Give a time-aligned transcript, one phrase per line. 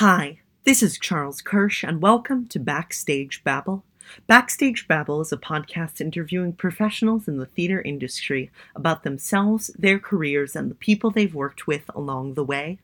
[0.00, 3.82] Hi, this is Charles Kirsch, and welcome to Backstage Babble.
[4.26, 10.54] Backstage Babble is a podcast interviewing professionals in the theater industry about themselves, their careers,
[10.54, 12.78] and the people they've worked with along the way.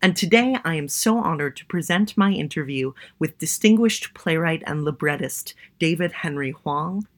[0.00, 5.54] And today I am so honored to present my interview with distinguished playwright and librettist
[5.80, 7.08] David Henry Hwang.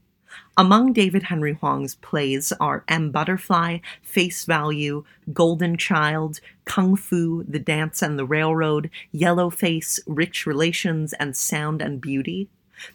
[0.57, 3.11] Among David Henry Hwang's plays are M.
[3.11, 10.47] Butterfly, Face Value, Golden Child, Kung Fu, The Dance and the Railroad, Yellow Face, Rich
[10.47, 12.49] Relations, and Sound and Beauty.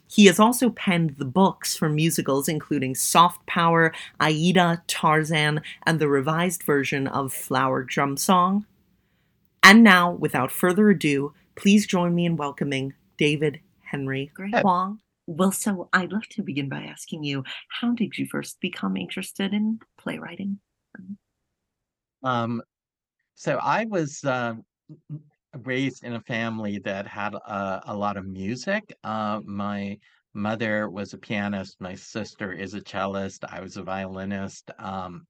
[0.08, 6.08] He has also penned the books for musicals including Soft Power, Aida, Tarzan, and the
[6.08, 8.66] revised version of Flower Drum Song.
[9.64, 14.56] And now, without further ado, please join me in welcoming David Henry Great.
[14.56, 15.00] Hwang.
[15.38, 19.54] Well, so I'd love to begin by asking you, how did you first become interested
[19.54, 20.60] in playwriting?
[22.22, 22.62] Um,
[23.36, 24.56] so I was uh,
[25.64, 28.94] raised in a family that had a, a lot of music.
[29.06, 29.98] Uh, my
[30.34, 31.80] mother was a pianist.
[31.80, 33.46] My sister is a cellist.
[33.50, 34.70] I was a violinist.
[34.80, 35.26] Um,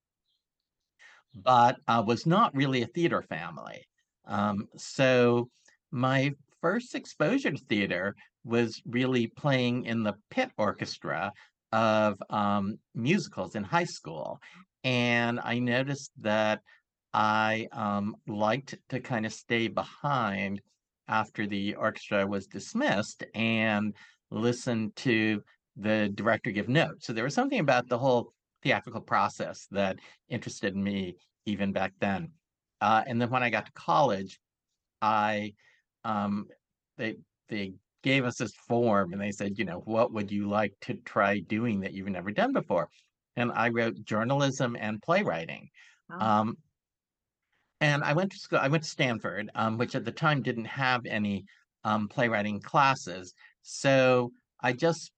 [1.36, 3.88] but uh, was not really a theater family.
[4.26, 5.50] Um, so
[5.92, 11.32] my first exposure to theater was really playing in the pit orchestra
[11.72, 14.40] of um, musicals in high school.
[14.84, 16.62] And I noticed that
[17.14, 20.62] I um, liked to kind of stay behind
[21.08, 23.94] after the orchestra was dismissed and
[24.30, 25.44] listen to
[25.76, 27.06] the director give notes.
[27.06, 28.34] So there was something about the whole
[28.64, 32.32] theatrical process that interested me even back then.
[32.80, 34.40] Uh, and then when I got to college,
[35.02, 35.54] I
[36.04, 36.48] um,
[36.98, 37.16] they
[37.50, 37.74] they
[38.04, 41.40] gave us this form and they said, you know, what would you like to try
[41.40, 42.90] doing that you've never done before?
[43.36, 45.70] And I wrote journalism and playwriting.
[46.10, 46.42] Wow.
[46.42, 46.58] Um,
[47.80, 50.66] and I went to school, I went to Stanford, um, which at the time didn't
[50.66, 51.46] have any
[51.84, 53.34] um, playwriting classes.
[53.64, 54.32] So
[54.62, 55.12] I just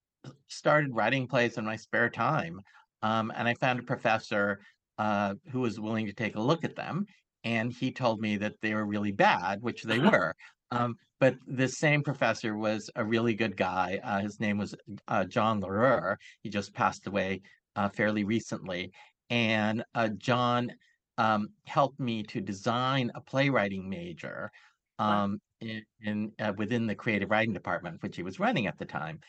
[0.48, 2.62] started writing plays in my spare time.
[3.02, 4.62] Um, and I found a professor
[4.98, 7.06] uh, who was willing to take a look at them.
[7.44, 10.34] And he told me that they were really bad, which they were.
[10.74, 14.00] Um, but this same professor was a really good guy.
[14.04, 14.76] Uh, his name was
[15.08, 16.18] uh, John L'Heureux.
[16.42, 17.42] He just passed away
[17.76, 18.92] uh, fairly recently.
[19.30, 20.72] And uh, John
[21.18, 24.52] um, helped me to design a playwriting major
[25.00, 25.24] Wow.
[25.24, 28.86] um, in, in uh, within the creative writing department, which he was running at the
[28.86, 29.20] time.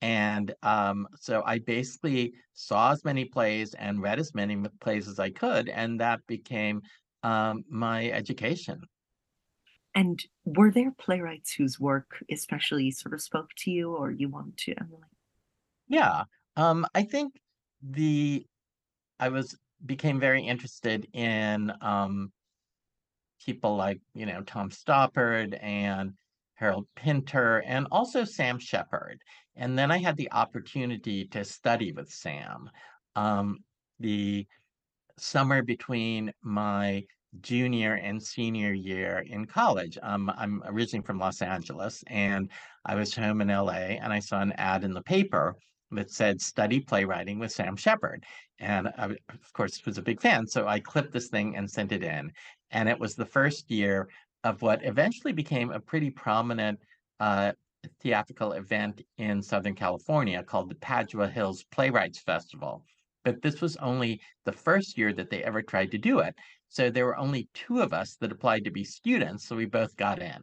[0.00, 5.20] And um, so I basically saw as many plays and read as many plays as
[5.20, 6.82] I could, and that became
[7.22, 8.82] um, my education.
[9.94, 14.56] And were there playwrights whose work especially sort of spoke to you or you wanted
[14.58, 15.10] to emulate?
[15.88, 16.24] Yeah,
[16.56, 17.34] um, I think
[17.82, 18.46] the
[19.20, 22.32] I was became very interested in um,
[23.44, 26.14] people like you know Tom Stoppard and
[26.54, 29.20] Harold Pinter and also Sam Shepard.
[29.56, 32.70] And then I had the opportunity to study with Sam.
[33.16, 33.58] Um,
[34.00, 34.46] the
[35.18, 37.04] summer between my
[37.40, 39.98] junior and senior year in college.
[40.02, 42.50] Um, I'm originally from Los Angeles, and
[42.84, 45.56] I was home in LA, and I saw an ad in the paper
[45.90, 48.24] that said "Study playwriting with Sam Shepard,"
[48.58, 50.46] and I, of course, was a big fan.
[50.46, 52.32] So I clipped this thing and sent it in,
[52.70, 54.08] and it was the first year
[54.44, 56.80] of what eventually became a pretty prominent
[57.20, 57.52] uh,
[58.00, 62.84] theatrical event in Southern California called the Padua Hills Playwrights Festival.
[63.24, 66.34] But this was only the first year that they ever tried to do it.
[66.72, 69.94] So there were only two of us that applied to be students, so we both
[69.94, 70.42] got in.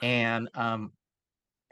[0.00, 0.92] And um,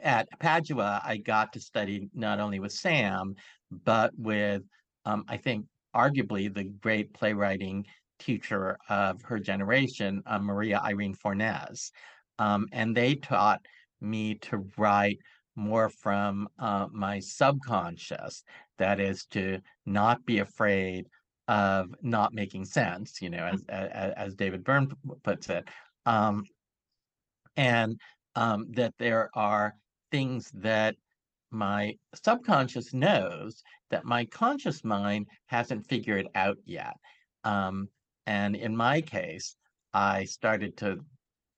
[0.01, 3.35] at Padua, I got to study not only with Sam,
[3.71, 4.63] but with,
[5.05, 5.65] um, I think,
[5.95, 7.85] arguably the great playwriting
[8.19, 11.93] teacher of her generation, uh, Maria Irene Fornes.
[12.37, 13.61] Um, and they taught
[14.01, 15.19] me to write
[15.55, 18.43] more from uh, my subconscious,
[18.77, 21.05] that is, to not be afraid
[21.47, 24.91] of not making sense, you know, as as, as David Byrne
[25.23, 25.67] puts it.
[26.05, 26.43] Um,
[27.57, 27.99] and
[28.35, 29.75] um, that there are
[30.11, 30.95] things that
[31.51, 36.95] my subconscious knows that my conscious mind hasn't figured out yet.
[37.43, 37.87] Um,
[38.25, 39.55] and in my case,
[39.93, 40.99] I started to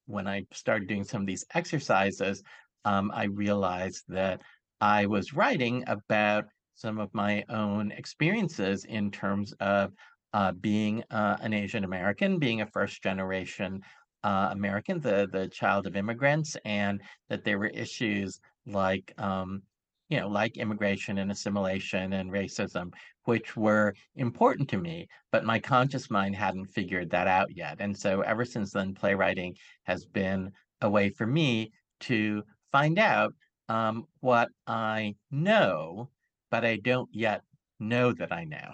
[0.05, 2.41] when I started doing some of these exercises,
[2.85, 4.41] um, I realized that
[4.79, 6.45] I was writing about
[6.77, 9.93] some of my own experiences in terms of
[10.33, 13.81] uh, being uh, an Asian American, being a first generation
[14.23, 19.61] uh, American, the the child of immigrants, and that there were issues like um,
[20.09, 22.93] you know like immigration and assimilation and racism,
[23.23, 27.77] which were important to me, but my conscious mind hadn't figured that out yet.
[27.79, 30.51] And so ever since then, playwriting has been
[30.81, 31.71] a way for me
[32.01, 33.33] to find out
[33.69, 36.09] um, what I know,
[36.51, 37.41] but I don't yet
[37.79, 38.73] know that I know.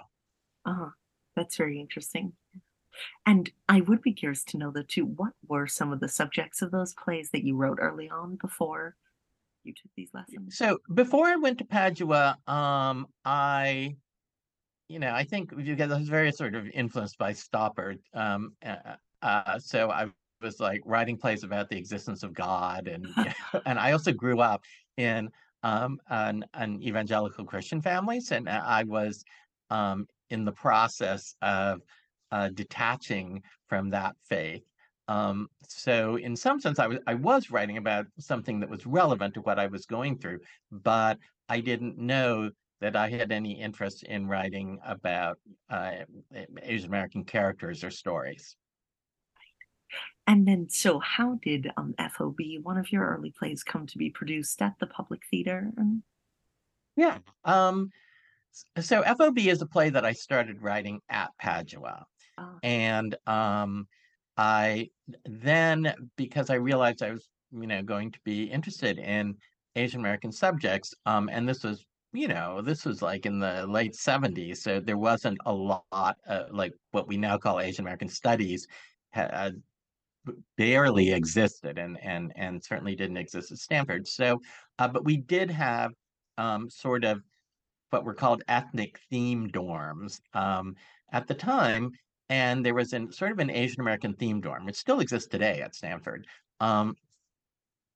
[0.65, 0.89] Uh-huh.
[1.35, 2.33] That's very interesting.
[3.25, 6.61] And I would be curious to know though too, what were some of the subjects
[6.61, 8.95] of those plays that you wrote early on before
[9.63, 10.57] you took these lessons?
[10.57, 13.95] So before I went to Padua, um, I,
[14.87, 17.99] you know, I think because I was very sort of influenced by Stoppard.
[18.13, 20.07] Um, uh, uh, so I
[20.41, 23.07] was like writing plays about the existence of God, and
[23.65, 24.63] and I also grew up
[24.97, 25.31] in
[25.63, 29.23] um, an, an evangelical Christian families, and I was
[29.69, 31.81] um, in the process of
[32.31, 34.63] uh, detaching from that faith.
[35.07, 39.33] Um, so in some sense, I was I was writing about something that was relevant
[39.33, 40.39] to what I was going through,
[40.71, 41.17] but
[41.49, 45.39] I didn't know that I had any interest in writing about
[45.69, 45.91] uh,
[46.61, 48.55] Asian American characters or stories.
[50.25, 54.09] And then, so how did um, FOB, one of your early plays, come to be
[54.09, 55.71] produced at the Public Theater?
[56.95, 57.17] Yeah.
[57.43, 57.91] Um,
[58.79, 62.05] so FOB is a play that I started writing at Padua.
[62.37, 62.59] Oh.
[62.63, 63.87] And um,
[64.37, 64.89] I
[65.25, 69.35] then, because I realized I was, you know, going to be interested in
[69.75, 73.93] Asian American subjects, um, and this was, you know, this was like in the late
[73.93, 78.67] 70s, so there wasn't a lot uh, like what we now call Asian American studies
[79.11, 79.61] had
[80.57, 84.07] barely existed and and and certainly didn't exist at Stanford.
[84.07, 84.41] So,
[84.79, 85.91] uh, but we did have
[86.37, 87.21] um, sort of
[87.89, 90.75] what were called ethnic theme dorms um,
[91.11, 91.91] at the time,
[92.29, 94.67] and there was an sort of an Asian American theme dorm.
[94.67, 96.25] It still exists today at Stanford.
[96.59, 96.95] Um,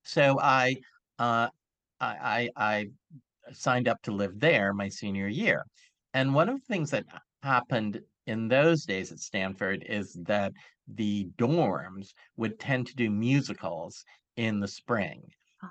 [0.03, 0.75] so I,
[1.19, 1.47] uh,
[2.00, 2.88] I, I
[3.53, 5.65] signed up to live there my senior year,
[6.13, 7.06] and one of the things that
[7.41, 10.51] happened in those days at Stanford is that
[10.95, 14.04] the dorms would tend to do musicals
[14.36, 15.22] in the spring.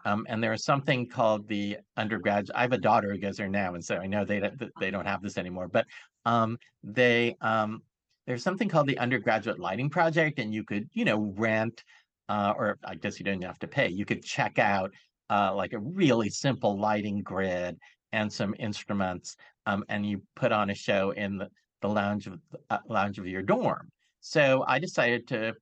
[0.05, 2.51] Um, and there is something called the undergrad.
[2.55, 4.41] I have a daughter who goes there now, and so I know they
[4.81, 5.69] they don't have this anymore.
[5.69, 5.87] But
[6.25, 7.83] um, they um,
[8.27, 11.85] there's something called the undergraduate lighting project, and you could you know rent,
[12.29, 13.89] uh, or I guess you didn't have to pay.
[13.89, 14.93] You could check out
[15.31, 17.79] uh, like a really simple lighting grid
[18.13, 19.37] and some instruments,
[19.67, 21.49] um, and you put on a show in the,
[21.81, 22.41] the lounge of
[22.71, 23.89] uh, lounge of your dorm.
[24.29, 25.55] So I decided to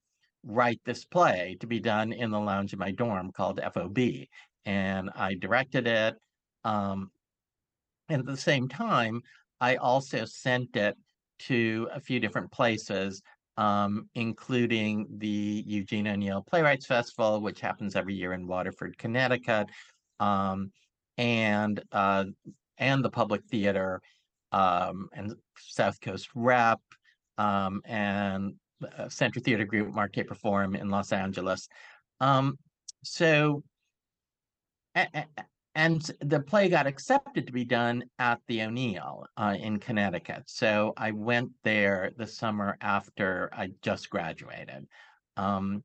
[0.43, 3.99] write this play to be done in the lounge of my dorm called FOB.
[4.65, 6.15] And I directed it.
[6.65, 7.11] Um,
[8.09, 9.21] and at the same time,
[9.61, 10.97] I also sent it
[11.41, 13.21] to a few different places,
[13.59, 19.69] um, including the Eugene O'Neill Playwrights Festival, which happens every year in Waterford, Connecticut,
[20.21, 20.73] um,
[21.19, 22.25] and uh,
[22.79, 24.01] and the Public Theater,
[24.53, 26.81] um, and South Coast Rep,
[27.39, 28.55] um, and
[28.99, 31.69] uh, Center Theater Group, Mark Taper Forum in Los Angeles.
[32.21, 32.59] Um,
[33.03, 33.63] so,
[35.75, 40.45] and the play got accepted to be done at the O'Neill uh, in Connecticut.
[40.47, 44.87] So I went there the summer after I just graduated.
[45.37, 45.83] Um,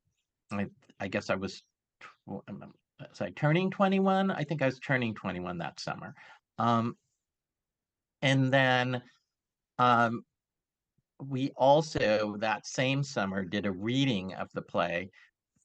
[0.52, 0.66] I,
[1.00, 1.62] I guess I was,
[2.26, 4.30] was I turning 21?
[4.30, 6.14] I think I was turning 21 that summer.
[6.58, 6.96] Um,
[8.22, 9.02] and then
[9.78, 10.22] um,
[11.28, 15.10] we also that same summer did a reading of the play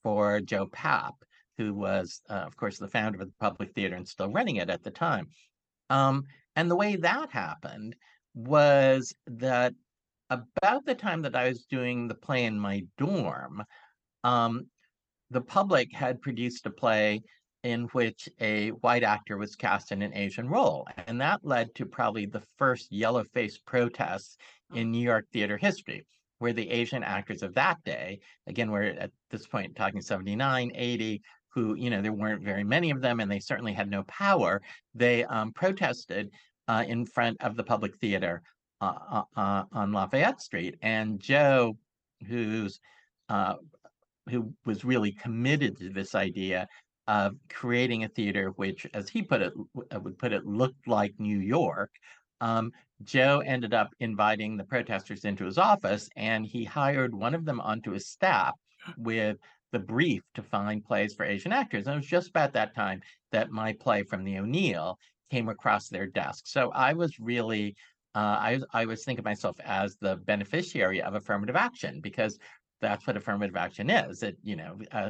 [0.03, 1.13] for Joe Papp,
[1.57, 4.69] who was, uh, of course, the founder of the Public Theater and still running it
[4.69, 5.27] at the time.
[5.89, 6.23] Um,
[6.55, 7.95] and the way that happened
[8.33, 9.73] was that
[10.29, 13.63] about the time that I was doing the play in my dorm,
[14.23, 14.67] um,
[15.31, 17.21] the public had produced a play
[17.63, 20.87] in which a white actor was cast in an Asian role.
[21.07, 24.37] And that led to probably the first yellow face protests
[24.73, 26.05] in New York theater history,
[26.39, 31.21] where the Asian actors of that day, again, we're at this point talking 79, 80,
[31.49, 34.61] who, you know, there weren't very many of them and they certainly had no power,
[34.93, 36.31] they um, protested
[36.67, 38.41] uh, in front of the public theater
[38.81, 40.75] uh, uh, uh on Lafayette Street.
[40.81, 41.77] And Joe,
[42.27, 42.79] who's
[43.29, 43.55] uh,
[44.29, 46.67] who was really committed to this idea,
[47.07, 51.39] of creating a theater which, as he put it, would put it, looked like New
[51.39, 51.91] York.
[52.41, 52.71] Um,
[53.03, 57.59] Joe ended up inviting the protesters into his office, and he hired one of them
[57.59, 58.53] onto his staff
[58.97, 59.37] with
[59.71, 61.85] the brief to find plays for Asian actors.
[61.85, 63.01] And it was just about that time
[63.31, 64.97] that my play from the O'Neill
[65.29, 66.43] came across their desk.
[66.47, 67.75] So I was really,
[68.13, 72.37] uh, I, I was thinking of myself as the beneficiary of affirmative action because
[72.79, 74.23] that's what affirmative action is.
[74.23, 75.09] It, you know, uh,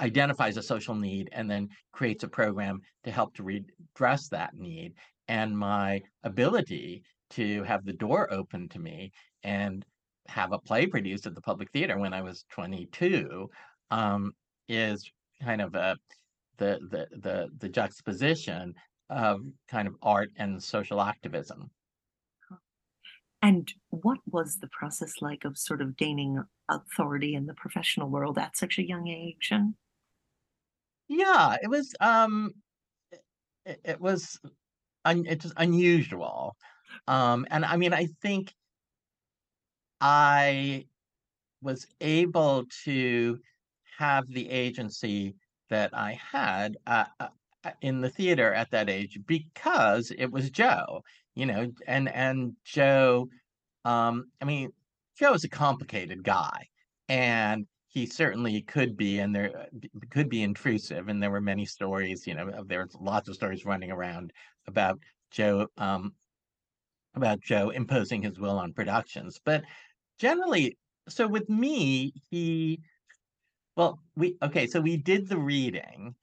[0.00, 4.94] identifies a social need and then creates a program to help to redress that need.
[5.28, 9.12] And my ability to have the door open to me
[9.42, 9.84] and
[10.28, 13.50] have a play produced at the Public Theater when I was 22
[13.90, 14.32] um,
[14.68, 15.10] is
[15.42, 15.96] kind of a
[16.56, 18.74] the the the the juxtaposition
[19.10, 21.70] of kind of art and social activism.
[23.42, 28.38] And what was the process like of sort of gaining authority in the professional world
[28.38, 29.48] at such a young age?
[29.50, 29.74] And
[31.08, 32.52] yeah, it was um,
[33.66, 34.40] it, it was
[35.04, 36.56] un, it was unusual,
[37.08, 38.54] um, and I mean I think
[40.00, 40.86] I
[41.62, 43.38] was able to
[43.98, 45.34] have the agency
[45.70, 47.28] that I had uh, uh,
[47.64, 51.02] uh, in the theater at that age because it was Joe,
[51.34, 53.28] you know, and and Joe,
[53.84, 54.72] um, I mean,
[55.18, 56.68] Joe is a complicated guy,
[57.08, 59.68] and he certainly could be, and there
[60.10, 63.64] could be intrusive, and there were many stories, you know, there was lots of stories
[63.64, 64.32] running around
[64.66, 64.98] about
[65.30, 66.12] Joe, um,
[67.14, 69.62] about Joe imposing his will on productions, but
[70.18, 70.76] generally,
[71.08, 72.80] so with me, he,
[73.76, 76.16] well, we okay, so we did the reading,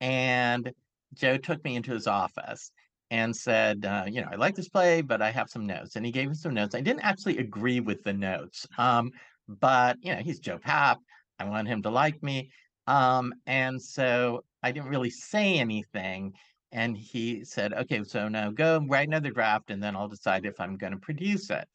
[0.00, 0.72] and
[1.14, 2.70] Joe took me into his office
[3.10, 5.94] and said, uh, you know, I like this play, but I have some notes.
[5.94, 6.74] And he gave me some notes.
[6.74, 9.12] I didn't actually agree with the notes, um,
[9.48, 10.96] but you know, he's Joe Papp.
[11.38, 12.50] I want him to like me,
[12.86, 16.34] um, and so I didn't really say anything.
[16.72, 20.60] And he said, okay, so now go write another draft, and then I'll decide if
[20.60, 21.66] I'm going to produce it.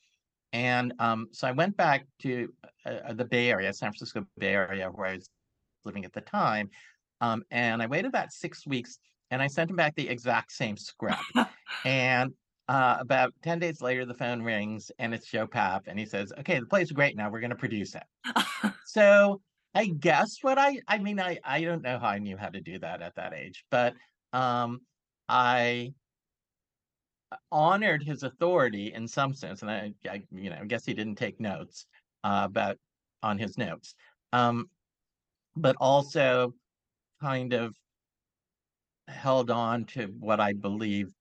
[0.53, 2.53] And um, so I went back to
[2.85, 5.29] uh, uh, the Bay Area, San Francisco Bay Area, where I was
[5.85, 6.69] living at the time.
[7.21, 8.99] Um, and I waited about six weeks
[9.29, 11.21] and I sent him back the exact same script.
[11.85, 12.33] and
[12.71, 15.81] uh, about 10 days later, the phone rings and it's Joe Papp.
[15.87, 17.29] And he says, Okay, the play's great now.
[17.29, 18.73] We're going to produce it.
[18.85, 19.41] so
[19.75, 22.61] I guess what I, I mean, I, I don't know how I knew how to
[22.61, 23.93] do that at that age, but
[24.31, 24.79] um,
[25.27, 25.93] I
[27.51, 31.15] honored his authority in some sense, and I, I you know, I guess he didn't
[31.15, 31.85] take notes
[32.23, 32.77] uh, about
[33.21, 33.95] on his notes,
[34.31, 34.69] um,
[35.57, 36.53] but also
[37.19, 37.75] kind of
[39.09, 41.11] held on to what I believe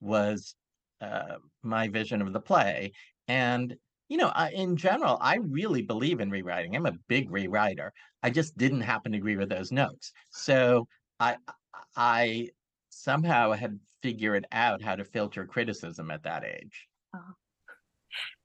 [0.00, 0.54] was
[1.00, 2.92] uh, my vision of the play,
[3.28, 3.76] and
[4.08, 6.76] you know, I, in general, I really believe in rewriting.
[6.76, 7.90] I'm a big rewriter.
[8.22, 10.86] I just didn't happen to agree with those notes, so
[11.20, 11.36] I
[11.96, 12.50] I
[12.90, 16.86] somehow had figured out how to filter criticism at that age.
[17.14, 17.32] Uh,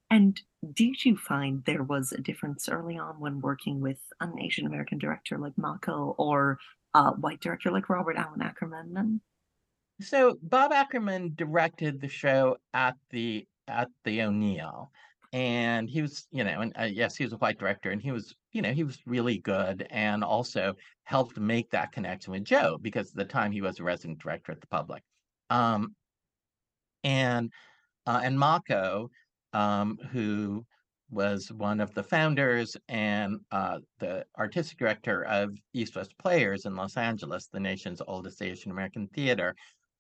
[0.09, 0.39] and
[0.73, 4.97] did you find there was a difference early on when working with an Asian American
[4.97, 6.59] director like Mako or
[6.93, 9.21] a white director like Robert Allan Ackerman?
[10.01, 14.91] So Bob Ackerman directed the show at the at the O'Neill,
[15.33, 18.11] and he was, you know, and uh, yes, he was a white director, and he
[18.11, 22.77] was, you know, he was really good, and also helped make that connection with Joe
[22.81, 25.03] because at the time he was a resident director at the Public.
[25.49, 25.95] Um,
[27.03, 27.51] and
[28.07, 29.09] uh, and Mako,
[29.53, 30.65] um, who
[31.09, 36.75] was one of the founders and uh, the artistic director of East West Players in
[36.75, 39.53] Los Angeles, the nation's oldest Asian American theater.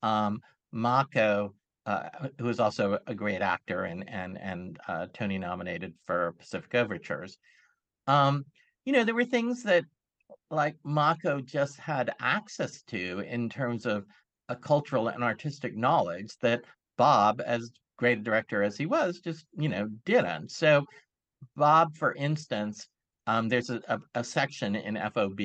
[0.03, 0.41] Um,
[0.71, 1.53] Mako,
[1.85, 6.75] uh, who is also a great actor and and and uh, Tony nominated for Pacific
[6.75, 7.37] Overtures.
[8.07, 8.45] Um,
[8.85, 9.85] you know, there were things that
[10.49, 14.05] like Mako just had access to in terms of
[14.49, 16.61] a cultural and artistic knowledge that
[16.97, 20.51] Bob, as great a director as he was, just you know didn't.
[20.51, 20.85] So
[21.55, 22.87] Bob, for instance,
[23.27, 25.39] um, there's a, a, a, section in FOB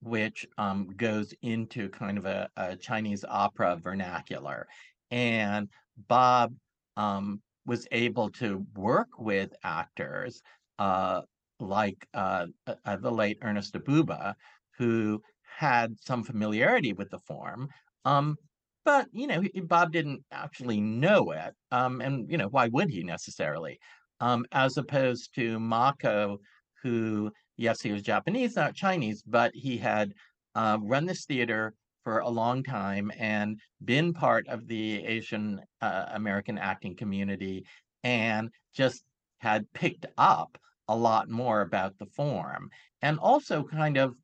[0.00, 4.66] which um, goes into kind of a, a, Chinese opera vernacular,
[5.10, 5.68] and
[6.08, 6.54] Bob
[6.96, 10.42] um, was able to work with actors
[10.78, 11.22] uh,
[11.60, 14.34] like uh, uh, the late Ernest Abuba,
[14.76, 17.68] who had some familiarity with the form,
[18.04, 18.36] um,
[18.84, 23.02] but you know, Bob didn't actually know it, um, and you know, why would he
[23.02, 23.78] necessarily?
[24.20, 26.40] Um, as opposed to Mako,
[26.82, 30.14] who yes, he was Japanese, not Chinese, but he had
[30.54, 31.74] uh, run this theater
[32.04, 37.66] for a long time and been part of the Asian uh, American acting community,
[38.04, 39.04] and just
[39.38, 40.56] had picked up
[40.88, 42.70] a lot more about the form,
[43.02, 44.14] and also kind of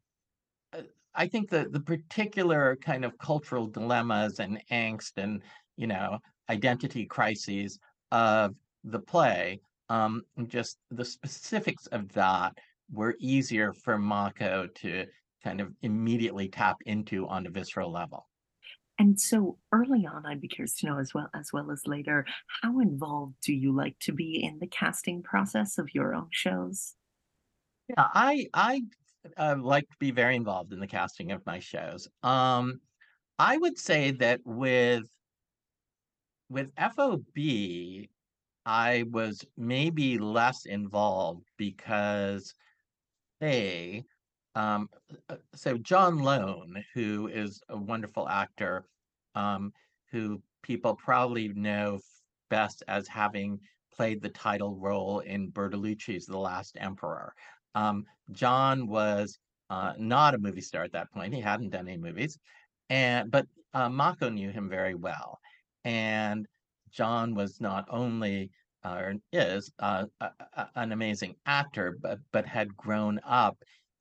[1.14, 5.42] I think the the particular kind of cultural dilemmas and angst and
[5.76, 7.78] you know identity crises
[8.10, 12.52] of the play, um, just the specifics of that
[12.92, 15.06] were easier for Mako to
[15.42, 18.28] kind of immediately tap into on a visceral level.
[18.98, 22.24] And so early on, I'd be curious to know as well as well as later,
[22.62, 26.94] how involved do you like to be in the casting process of your own shows?
[27.88, 28.82] Yeah, I I
[29.36, 32.08] uh, like to be very involved in the casting of my shows.
[32.22, 32.80] Um,
[33.38, 35.08] I would say that with
[36.48, 38.06] with FOB,
[38.64, 42.54] I was maybe less involved because
[43.42, 44.04] A,
[44.54, 44.88] um,
[45.28, 48.86] uh, so John Lone, who is a wonderful actor,
[49.34, 49.72] um,
[50.10, 51.98] who people probably know
[52.50, 53.58] best as having
[53.94, 57.34] played the title role in Bertolucci's The Last Emperor.
[57.74, 59.38] Um, John was
[59.70, 61.34] uh, not a movie star at that point.
[61.34, 62.38] He hadn't done any movies,
[62.90, 65.38] and but uh, Mako knew him very well,
[65.84, 66.46] and
[66.90, 68.50] John was not only
[68.84, 73.56] or is uh, a, a, an amazing actor, but but had grown up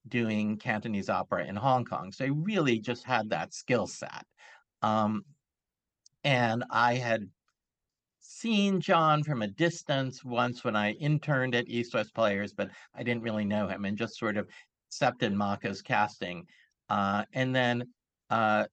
[0.08, 2.12] doing Cantonese opera in Hong Kong.
[2.12, 4.25] So he really just had that skill set.
[4.82, 5.24] Um,
[6.24, 7.30] and I had
[8.20, 13.04] seen John from a distance once when I interned at East West Players, but I
[13.04, 14.48] didn't really know him and just sort of
[14.90, 16.46] accepted Mako's casting.
[16.90, 17.86] Uh, and then
[18.30, 18.66] uh,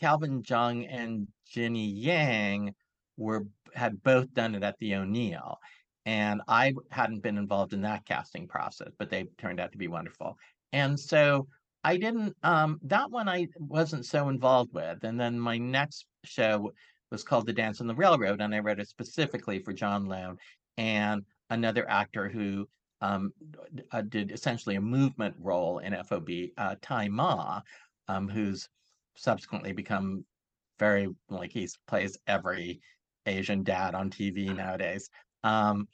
[0.00, 2.74] Calvin Jung and Ginny Yang
[3.18, 5.58] were had both done it at the O'Neill.
[6.06, 9.88] And I hadn't been involved in that casting process, but they turned out to be
[9.88, 10.38] wonderful.
[10.72, 11.48] And so
[11.84, 15.04] I didn't um that one I wasn't so involved with.
[15.04, 16.72] And then my next show
[17.10, 20.36] was called The Dance on the Railroad, and I wrote it specifically for John Lone
[20.76, 22.68] and another actor who
[23.00, 23.32] um,
[23.92, 27.60] uh, did essentially a movement role in FOB, uh, Tzi Ma,
[28.08, 28.68] um, who's
[29.16, 30.24] subsequently become
[30.78, 32.80] very like he plays every
[33.28, 35.08] Asian dad on TV nowadays.
[35.44, 35.88] Um,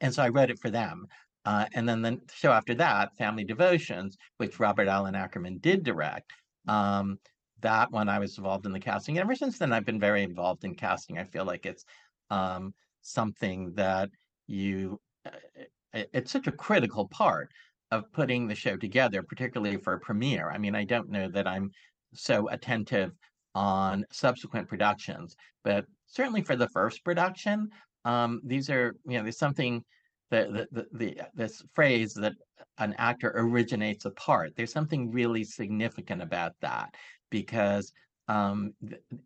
[0.00, 1.06] and so I wrote it for them.
[1.44, 6.30] Uh, and then the show after that, Family Devotions, which Robert Allan Ackerman did direct.
[6.66, 7.18] Um,
[7.60, 9.16] that one I was involved in the casting.
[9.16, 11.18] And ever since then, I've been very involved in casting.
[11.18, 11.84] I feel like it's
[12.30, 14.10] um, something that
[14.46, 15.30] you, uh,
[16.12, 17.50] it's such a critical part
[17.90, 20.50] of putting the show together, particularly for a premiere.
[20.50, 21.70] I mean, I don't know that I'm
[22.14, 23.12] so attentive
[23.54, 27.68] on subsequent productions, but certainly for the first production,
[28.04, 29.84] um, these are, you know, there's something
[30.30, 32.34] the, the, the, this phrase that
[32.78, 34.54] an actor originates a part.
[34.56, 36.94] There's something really significant about that
[37.30, 37.92] because
[38.28, 38.74] um,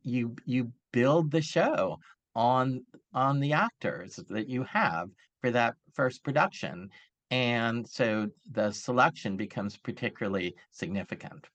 [0.03, 1.99] you you build the show
[2.35, 5.09] on on the actors that you have
[5.40, 6.88] for that first production,
[7.31, 11.47] and so the selection becomes particularly significant.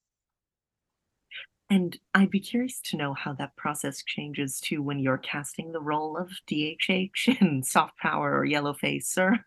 [1.70, 5.82] And I'd be curious to know how that process changes too when you're casting the
[5.82, 9.46] role of DHH in Soft Power or Yellowface or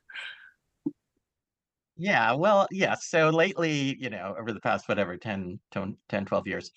[1.97, 2.95] Yeah, well, yeah.
[2.95, 6.71] So lately, you know, over the past whatever 10, 10 12 years,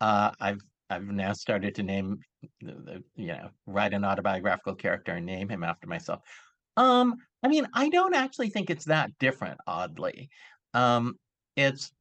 [0.00, 2.20] uh, I've I've now started to name
[2.60, 6.20] the, the you know write an autobiographical character and name him after myself.
[6.76, 9.60] Um, I mean, I don't actually think it's that different.
[9.66, 10.30] Oddly,
[10.74, 11.16] um,
[11.56, 11.92] it's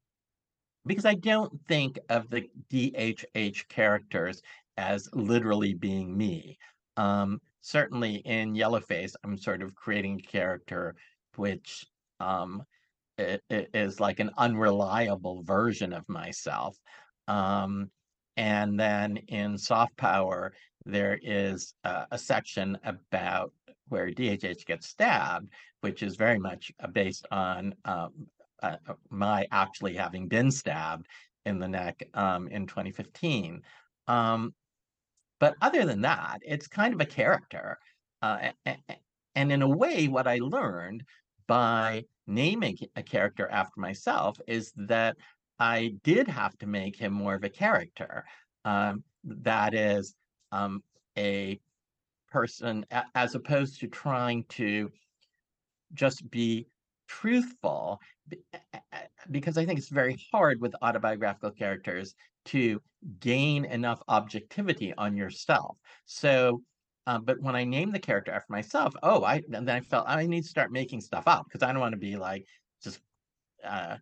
[0.85, 4.41] because I don't think of the DHH characters
[4.77, 6.57] as literally being me.
[6.97, 10.95] Um, certainly in Yellowface, I'm sort of creating a character
[11.35, 11.85] which
[12.19, 12.63] um,
[13.17, 16.77] it, it is like an unreliable version of myself.
[17.27, 17.89] Um,
[18.37, 20.53] and then in Soft Power,
[20.85, 23.53] there is uh, a section about
[23.89, 25.49] where DHH gets stabbed,
[25.81, 28.11] which is very much uh, based on um,
[28.61, 31.07] uh, uh, my actually having been stabbed
[31.45, 33.61] in the neck um, in 2015.
[34.07, 34.53] Um,
[35.39, 37.79] but other than that, it's kind of a character.
[38.21, 38.49] Uh,
[39.35, 41.03] and in a way, what I learned
[41.47, 45.17] by naming a character after myself is that
[45.59, 48.25] I did have to make him more of a character.
[48.65, 50.15] Um, that is
[50.51, 50.83] um,
[51.17, 51.59] a
[52.31, 54.91] person, as opposed to trying to
[55.93, 56.67] just be
[57.19, 57.99] truthful
[59.29, 62.81] because I think it's very hard with autobiographical characters to
[63.19, 65.77] gain enough objectivity on yourself.
[66.05, 66.61] So,
[67.07, 70.25] uh, but when I named the character after myself, oh, I then I felt I
[70.25, 72.45] need to start making stuff up because I don't want to be like
[72.83, 72.99] just.
[73.63, 73.97] Uh,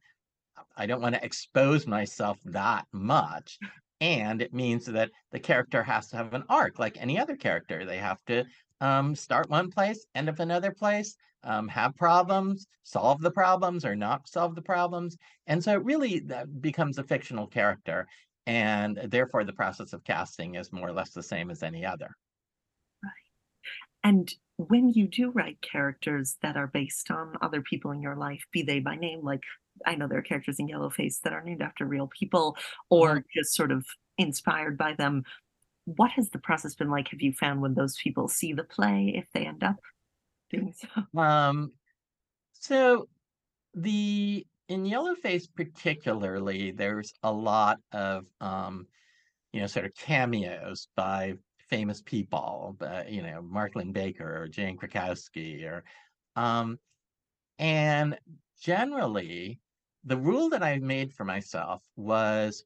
[0.76, 3.60] I don't want to expose myself that much.
[4.02, 7.86] And it means that the character has to have an arc like any other character.
[7.86, 8.46] They have to
[8.82, 13.96] um, start one place, end up another place, um, have problems, solve the problems or
[13.96, 15.18] not solve the problems.
[15.48, 16.26] And so it really
[16.60, 18.08] becomes a fictional character.
[18.46, 22.10] And therefore, the process of casting is more or less the same as any other.
[23.04, 23.12] Right.
[24.04, 28.44] And when you do write characters that are based on other people in your life,
[28.52, 29.44] be they by name, like
[29.86, 32.58] I know there are characters in Yellowface that are named after real people
[32.90, 33.86] or just sort of
[34.18, 35.24] inspired by them,
[35.96, 37.10] what has the process been like?
[37.10, 39.78] Have you found when those people see the play, if they end up
[40.50, 41.20] doing so?
[41.20, 41.72] Um,
[42.54, 43.08] so
[43.74, 48.86] the in Yellowface particularly, there's a lot of um,
[49.52, 51.34] you know, sort of cameos by
[51.70, 55.84] famous people, uh, you know, Mark Linn-Baker or Jane Krakowski or
[56.36, 56.78] um,
[57.58, 58.18] and
[58.62, 59.60] generally
[60.06, 62.64] the rule that I made for myself was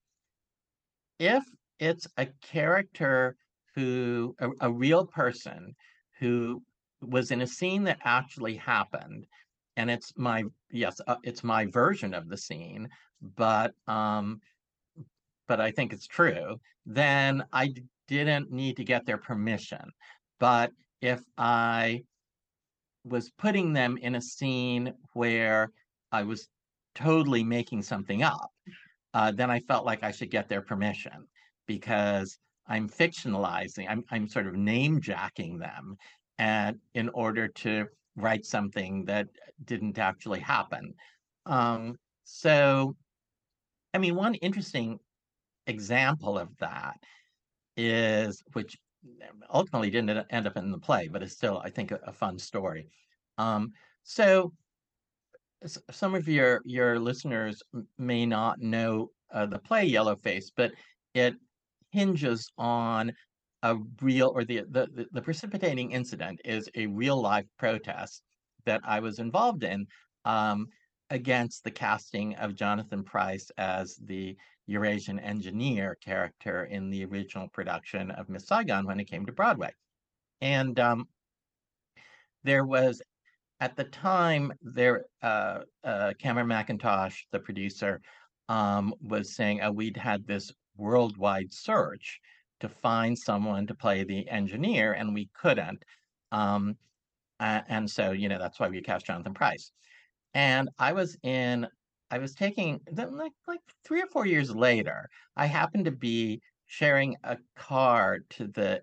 [1.19, 1.43] if
[1.79, 3.35] it's a character
[3.75, 5.75] who a, a real person
[6.19, 6.61] who
[7.01, 9.25] was in a scene that actually happened
[9.75, 12.87] and it's my yes uh, it's my version of the scene
[13.35, 14.39] but um
[15.47, 19.79] but I think it's true then I d- didn't need to get their permission.
[20.39, 22.03] But if I
[23.05, 25.69] was putting them in a scene where
[26.11, 26.47] I was
[26.95, 28.51] totally making something up
[29.13, 31.27] uh, then I felt like I should get their permission
[31.67, 35.97] because I'm fictionalizing, I'm I'm sort of name jacking them
[36.37, 39.27] and in order to write something that
[39.65, 40.93] didn't actually happen.
[41.45, 42.95] Um, so
[43.93, 44.99] I mean, one interesting
[45.67, 46.95] example of that
[47.77, 48.77] is which
[49.53, 52.37] ultimately didn't end up in the play, but it's still, I think, a, a fun
[52.37, 52.87] story.
[53.37, 53.71] Um,
[54.03, 54.53] so
[55.91, 57.61] some of your your listeners
[57.97, 60.71] may not know uh, the play Yellowface, but
[61.13, 61.35] it
[61.93, 63.13] hinges on
[63.61, 68.23] a real or the, the the precipitating incident is a real life protest
[68.65, 69.85] that I was involved in
[70.25, 70.67] um,
[71.09, 78.11] against the casting of Jonathan Pryce as the Eurasian engineer character in the original production
[78.11, 79.71] of Miss Saigon when it came to Broadway.
[80.41, 81.07] And um,
[82.43, 83.01] there was
[83.59, 88.01] at the time, there uh, uh, Cameron Mackintosh, the producer,
[88.49, 92.19] um, was saying, "Oh, we'd had this worldwide search
[92.59, 95.83] to find someone to play the engineer, and we couldn't."
[96.31, 96.77] Um,
[97.39, 99.71] and so, you know, that's why we cast Jonathan Pryce.
[100.33, 101.67] And I was in,
[102.09, 105.09] I was taking like like three or four years later.
[105.35, 108.81] I happened to be sharing a car to the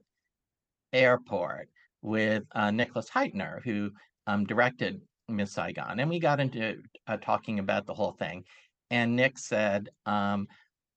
[0.92, 1.68] airport
[2.03, 3.90] with uh, Nicholas Hytner, who
[4.26, 8.44] um, directed Miss Saigon, and we got into uh, talking about the whole thing.
[8.90, 10.48] And Nick said, um,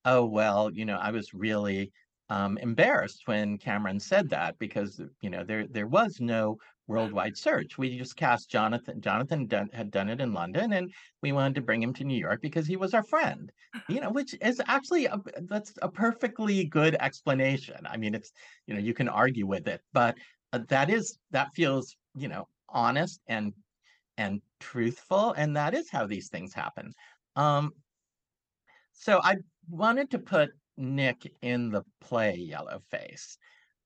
[0.04, 1.92] "Oh well, you know, I was really
[2.30, 7.78] um, embarrassed when Cameron said that because you know there there was no worldwide search.
[7.78, 9.00] We just cast Jonathan.
[9.00, 12.18] Jonathan done, had done it in London, and we wanted to bring him to New
[12.18, 13.50] York because he was our friend.
[13.88, 17.86] You know, which is actually a, that's a perfectly good explanation.
[17.88, 18.32] I mean, it's
[18.66, 20.16] you know you can argue with it, but
[20.52, 23.52] uh, that is that feels you know honest and
[24.16, 26.92] and truthful, and that is how these things happen.
[27.36, 27.72] Um,
[28.92, 29.36] so I
[29.68, 33.36] wanted to put Nick in the play Yellowface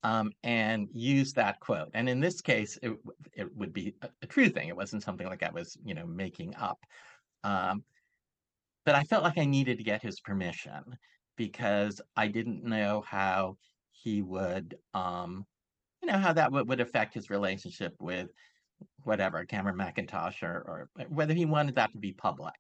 [0.03, 1.91] um, and use that quote.
[1.95, 2.93] And in this case, it,
[3.35, 4.69] it would be a, a, true thing.
[4.69, 6.79] It wasn't something like I was, you know, making up.
[7.45, 7.83] Um,
[8.85, 10.97] but I felt like I needed to get his permission
[11.37, 13.57] because I didn't know how
[13.91, 15.45] he would, um,
[16.03, 18.29] you know, how that would, would affect his relationship with
[19.03, 22.55] whatever Cameron Mackintosh or, or whether he wanted that to be public.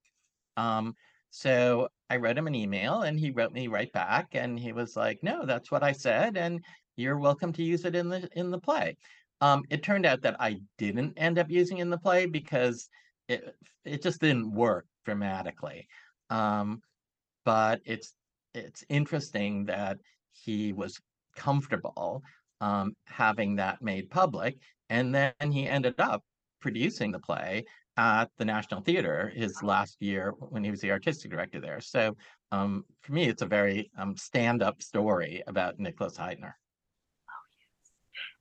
[0.57, 0.94] Um,
[1.30, 4.96] so I wrote him an email and he wrote me right back and he was
[4.96, 6.64] like, "No, that's what I said and
[6.96, 8.96] you're welcome to use it in the in the play."
[9.40, 12.88] Um, it turned out that I didn't end up using in the play because
[13.28, 15.86] it it just didn't work dramatically.
[16.30, 16.82] Um,
[17.44, 18.14] but it's
[18.54, 19.98] it's interesting that
[20.32, 21.00] he was
[21.36, 22.22] comfortable
[22.60, 24.58] um, having that made public,
[24.90, 26.24] and then he ended up
[26.60, 27.64] producing the play
[27.98, 31.80] at the National Theater his last year when he was the artistic director there.
[31.80, 32.16] So
[32.52, 36.52] um, for me, it's a very um, stand-up story about Nicholas Hytner.
[37.28, 37.90] Oh yes,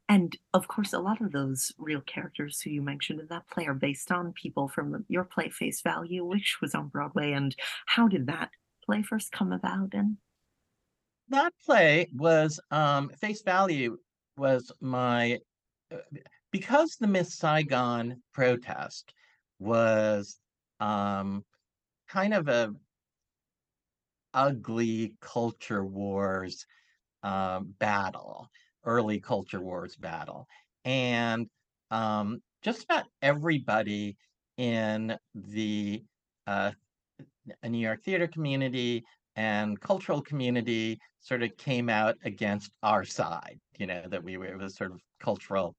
[0.07, 3.65] and of course, a lot of those real characters who you mentioned in that play
[3.65, 7.31] are based on people from your play Face Value, which was on Broadway.
[7.31, 7.55] And
[7.87, 8.51] how did that
[8.85, 9.93] play first come about?
[9.93, 10.17] And
[11.29, 13.97] that play was um, Face Value
[14.37, 15.39] was my
[15.91, 15.97] uh,
[16.51, 19.13] because the Miss Saigon protest
[19.59, 20.37] was
[20.79, 21.43] um,
[22.07, 22.73] kind of a
[24.33, 26.65] ugly culture wars
[27.23, 28.47] um, battle,
[28.85, 30.47] early culture wars battle.
[30.85, 31.47] And
[31.91, 34.15] um, just about everybody
[34.57, 36.03] in the
[36.45, 36.71] uh,
[37.63, 39.03] New York theater community
[39.35, 44.45] and cultural community sort of came out against our side, you know, that we were,
[44.45, 45.75] it was sort of cultural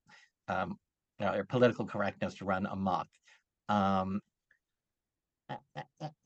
[0.48, 0.76] um,
[1.18, 3.06] you know, political correctness to run amok.
[3.68, 4.20] Um,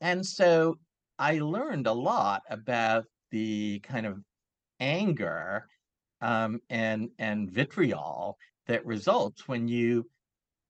[0.01, 0.77] and so
[1.19, 4.19] I learned a lot about the kind of
[4.79, 5.67] anger
[6.21, 10.05] um, and and vitriol that results when you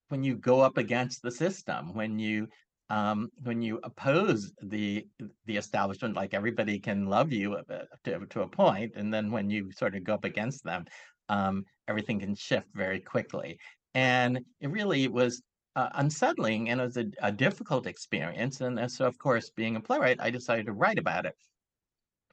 [0.09, 2.47] when you go up against the system, when you
[2.89, 5.07] um, when you oppose the
[5.45, 9.49] the establishment, like everybody can love you uh, to, to a point, and then when
[9.49, 10.85] you sort of go up against them,
[11.29, 13.57] um, everything can shift very quickly.
[13.95, 15.41] And it really was
[15.75, 18.61] uh, unsettling, and it was a, a difficult experience.
[18.61, 21.35] And so, of course, being a playwright, I decided to write about it.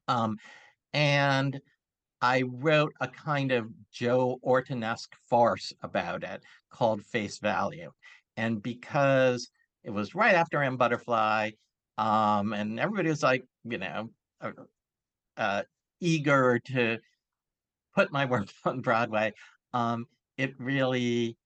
[0.09, 0.37] Um,
[0.93, 1.61] and
[2.21, 7.91] I wrote a kind of Joe Orton-esque farce about it called Face Value.
[8.37, 9.51] And because
[9.85, 11.53] it was right after M Butterfly,
[11.97, 14.53] um, and everybody was like, you know, uh,
[15.37, 15.63] uh,
[16.01, 16.99] eager to
[17.95, 19.33] put my work on Broadway,
[19.73, 21.37] um, it really,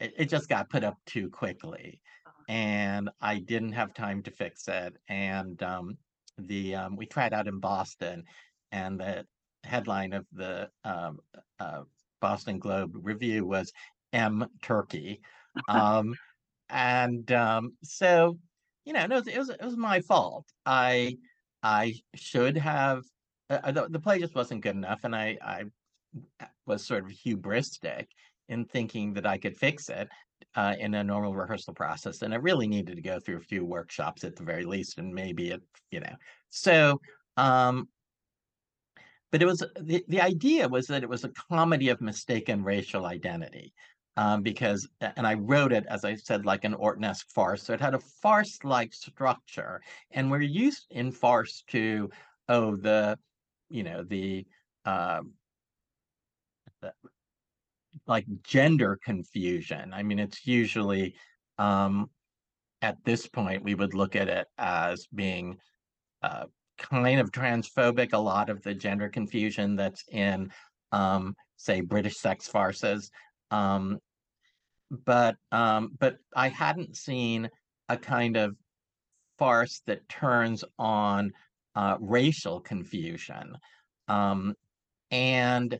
[0.00, 2.00] it, it just got put up too quickly.
[2.26, 2.42] Uh-huh.
[2.48, 4.94] And I didn't have time to fix it.
[5.08, 5.98] And um,
[6.38, 8.24] the um, we tried out in Boston,
[8.72, 9.26] and the
[9.64, 11.20] headline of the um,
[11.58, 11.82] uh,
[12.20, 13.72] Boston Globe review was
[14.12, 15.20] M Turkey.
[15.68, 16.14] Um,
[16.68, 18.38] and um, so,
[18.84, 20.46] you know, it was, it was, it was my fault.
[20.64, 21.16] I
[21.60, 23.02] I should have
[23.50, 25.64] uh, uh, the, the play just wasn't good enough, and I I
[26.66, 28.06] was sort of hubristic
[28.50, 30.08] in thinking that I could fix it
[30.54, 33.64] uh, in a normal rehearsal process, and I really needed to go through a few
[33.64, 36.14] workshops at the very least, and maybe it, you know.
[36.50, 37.00] So
[37.36, 37.88] um,
[39.32, 43.06] but it was the, the idea was that it was a comedy of mistaken racial
[43.06, 43.72] identity.
[44.16, 47.62] Um, because, and I wrote it, as I said, like an Orton-esque farce.
[47.62, 49.80] So it had a farce-like structure.
[50.10, 52.10] And we're used in farce to,
[52.48, 53.18] oh, the,
[53.70, 54.44] you know, the,
[54.84, 55.20] uh,
[56.82, 56.92] the
[58.06, 59.92] like gender confusion.
[59.92, 61.14] I mean, it's usually,
[61.58, 62.10] um,
[62.82, 65.58] at this point, we would look at it as being
[66.22, 66.44] uh,
[66.78, 70.50] kind of transphobic, a lot of the gender confusion that's in,
[70.92, 73.10] um, say, British sex farces.
[73.50, 73.98] Um,
[74.90, 77.48] but um, but I hadn't seen
[77.88, 78.56] a kind of
[79.38, 81.32] farce that turns on
[81.74, 83.56] uh, racial confusion,
[84.08, 84.54] um,
[85.10, 85.78] and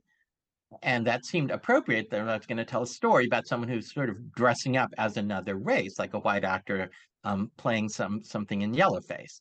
[0.82, 2.10] and that seemed appropriate.
[2.10, 4.90] That I was going to tell a story about someone who's sort of dressing up
[4.98, 6.90] as another race, like a white actor
[7.24, 9.40] um, playing some something in yellowface.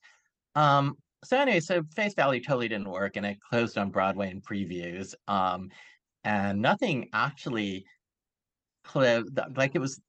[0.56, 4.42] Um, so anyway, so Face Value totally didn't work, and it closed on Broadway in
[4.42, 5.14] previews.
[5.28, 5.70] Um,
[6.24, 7.86] and nothing actually
[8.84, 9.38] closed.
[9.56, 10.00] Like it was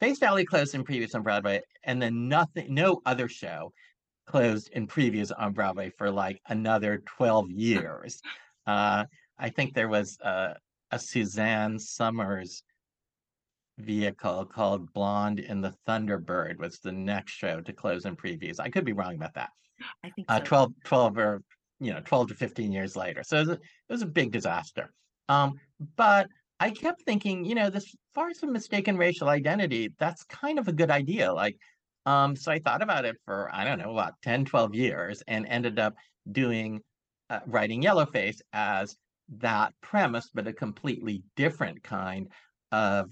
[0.00, 3.72] Face Value closed in previews on Broadway, and then nothing, no other show
[4.26, 8.20] closed in previews on Broadway for like another twelve years.
[8.66, 9.04] Uh,
[9.38, 10.56] I think there was a,
[10.90, 12.62] a Suzanne Somers
[13.78, 18.58] vehicle called Blonde in the Thunderbird was the next show to close in previews.
[18.58, 19.50] I could be wrong about that.
[20.02, 20.44] I think uh, so.
[20.44, 21.42] 12, 12 or
[21.80, 24.32] you know 12 to 15 years later so it was a, it was a big
[24.32, 24.92] disaster
[25.28, 25.54] um,
[25.96, 26.28] but
[26.60, 30.72] i kept thinking you know this far as mistaken racial identity that's kind of a
[30.72, 31.56] good idea like
[32.06, 35.46] um, so i thought about it for i don't know about 10 12 years and
[35.46, 35.94] ended up
[36.30, 36.80] doing
[37.30, 38.96] uh, writing yellowface as
[39.36, 42.28] that premise but a completely different kind
[42.72, 43.10] of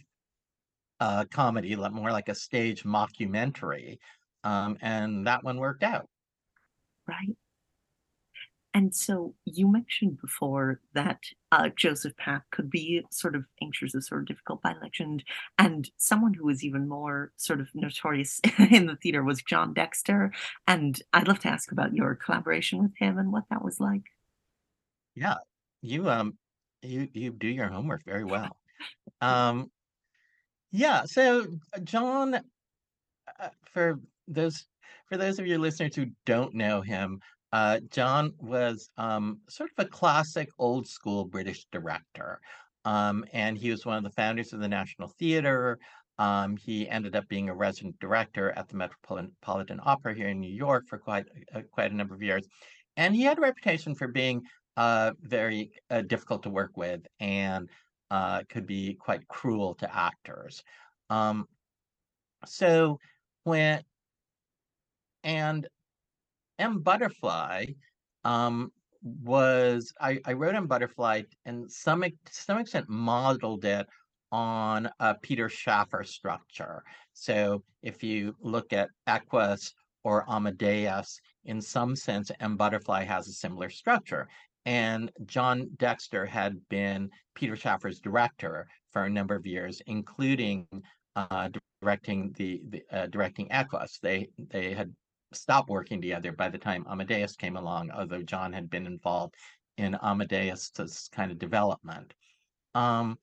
[1.01, 3.99] uh, comedy more like a stage mockumentary
[4.45, 6.09] um, and that one worked out
[7.07, 7.37] Right.
[8.75, 14.03] And so you mentioned before that uh, Joseph Papp could be sort of anxious or
[14.03, 15.25] sort of difficult by legend,
[15.59, 18.39] and someone who was even more sort of notorious
[18.71, 20.31] in the theater was John Dexter.
[20.67, 24.03] And I'd love to ask about your collaboration with him and what that was like.
[25.15, 25.37] Yeah,
[25.83, 26.37] you um,
[26.83, 28.57] you you do your homework very well.
[29.23, 29.71] Um,
[30.73, 31.05] yeah.
[31.07, 31.47] So
[31.85, 34.67] John, uh, for those
[35.09, 37.21] for those of your listeners who don't know him,
[37.53, 42.41] uh, John was um, sort of a classic old school British director.
[42.85, 45.79] Um, and he was one of the founders of the National Theater.
[46.19, 50.53] Um, he ended up being a resident director at the Metropolitan Opera here in New
[50.53, 52.47] York for quite uh, quite a number of years,
[52.97, 54.43] and he had a reputation for being
[54.77, 57.69] uh, very uh, difficult to work with and
[58.11, 60.63] uh, could be quite cruel to actors.
[61.11, 61.47] Um,
[62.45, 62.99] so
[63.45, 63.83] when
[65.25, 65.67] and
[66.59, 67.67] M Butterfly
[68.25, 68.71] um,
[69.03, 73.87] was I, I wrote M Butterfly and some to some extent modeled it
[74.33, 76.83] on a Peter Shaffer structure.
[77.13, 79.73] So if you look at Equus
[80.05, 84.29] or Amadeus, in some sense, M Butterfly has a similar structure.
[84.67, 90.67] And John Dexter had been Peter Shaffer's director for a number of years, including
[91.15, 91.49] uh,
[91.81, 93.99] directing the, the uh, directing Equus.
[94.03, 94.93] They they had
[95.33, 99.35] stopped working together by the time Amadeus came along, although John had been involved
[99.79, 102.13] in Amadeus's kind of development.
[102.75, 103.19] Um,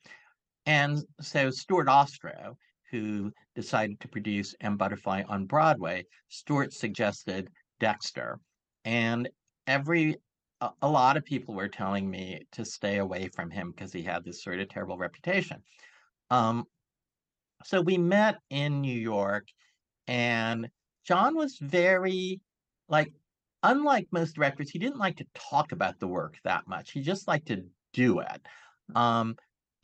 [0.65, 2.55] and so Stuart Ostrow,
[2.89, 4.77] who decided to produce M.
[4.77, 8.39] Butterfly on Broadway, Stuart suggested Dexter.
[8.85, 9.29] And
[9.67, 10.17] every
[10.81, 14.23] a, lot of people were telling me to stay away from him because he had
[14.23, 15.61] this sort of terrible reputation.
[16.29, 16.65] Um,
[17.63, 19.47] so we met in New York,
[20.07, 20.69] and
[21.05, 22.41] John was very
[22.89, 23.13] like
[23.63, 26.91] unlike most directors, he didn't like to talk about the work that much.
[26.91, 28.41] He just liked to do it.
[28.95, 29.35] Um,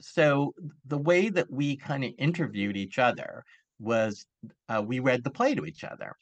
[0.01, 0.53] so
[0.85, 3.43] the way that we kind of interviewed each other
[3.79, 4.25] was
[4.67, 6.15] uh, we read the play to each other.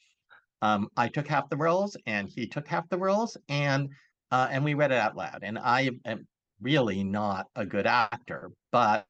[0.62, 3.90] Um, I took half the roles and he took half the roles and
[4.30, 5.40] uh, and we read it out loud.
[5.42, 6.26] And I am
[6.60, 9.06] really not a good actor, but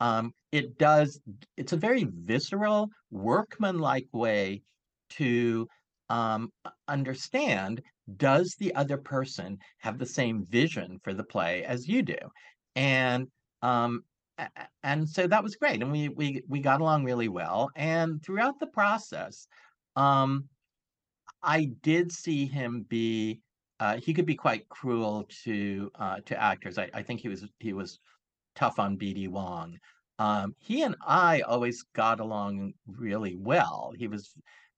[0.00, 1.20] um, it does.
[1.56, 4.62] It's a very visceral, workmanlike way
[5.10, 5.68] to
[6.08, 6.50] um,
[6.88, 7.82] understand
[8.16, 12.18] does the other person have the same vision for the play as you do
[12.74, 13.28] and
[13.62, 14.02] um,
[14.82, 18.58] and so that was great and we we we got along really well and throughout
[18.58, 19.46] the process
[19.96, 20.44] um,
[21.42, 23.40] i did see him be
[23.82, 27.44] uh, he could be quite cruel to uh, to actors I, I think he was
[27.58, 27.98] he was
[28.54, 29.78] tough on bd wong
[30.18, 34.34] um, he and i always got along really well he was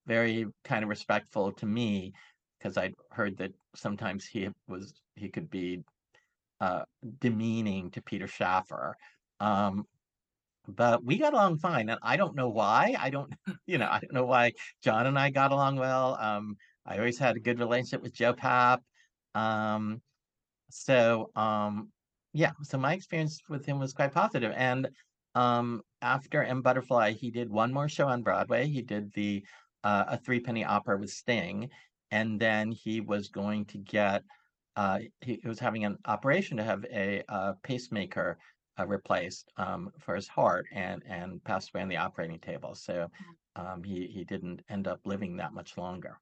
[0.06, 2.12] very kind of respectful to me
[2.58, 5.82] because I'd heard that sometimes he was he could be
[6.60, 6.84] uh,
[7.20, 8.96] demeaning to Peter Shaffer.
[9.40, 9.84] Um,
[10.66, 12.94] but we got along fine, and I don't know why.
[12.98, 13.30] I don't,
[13.66, 16.16] you know, I don't know why John and I got along well.
[16.18, 18.78] Um, I always had a good relationship with Joe Papp.
[19.34, 20.00] Um,
[20.70, 21.90] so um,
[22.32, 24.52] yeah, so my experience with him was quite positive.
[24.56, 24.88] And
[25.34, 28.66] um, after M Butterfly, he did one more show on Broadway.
[28.66, 29.44] He did the
[29.82, 31.70] uh, a three penny opera with Sting,
[32.10, 34.22] and then he was going to get
[34.76, 38.38] uh, he, he was having an operation to have a, uh, pacemaker
[38.78, 42.74] uh, replaced um, for his heart, and and passed away on the operating table.
[42.74, 43.08] So
[43.56, 46.18] um, he he didn't end up living that much longer.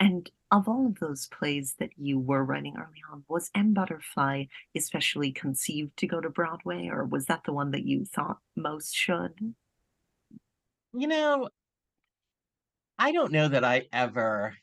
[0.00, 4.46] And of all of those plays that you were writing early on, was M Butterfly
[4.74, 8.94] especially conceived to go to Broadway, or was that the one that you thought most
[8.94, 9.54] should?
[10.92, 11.48] You know,
[12.98, 14.56] I don't know that I ever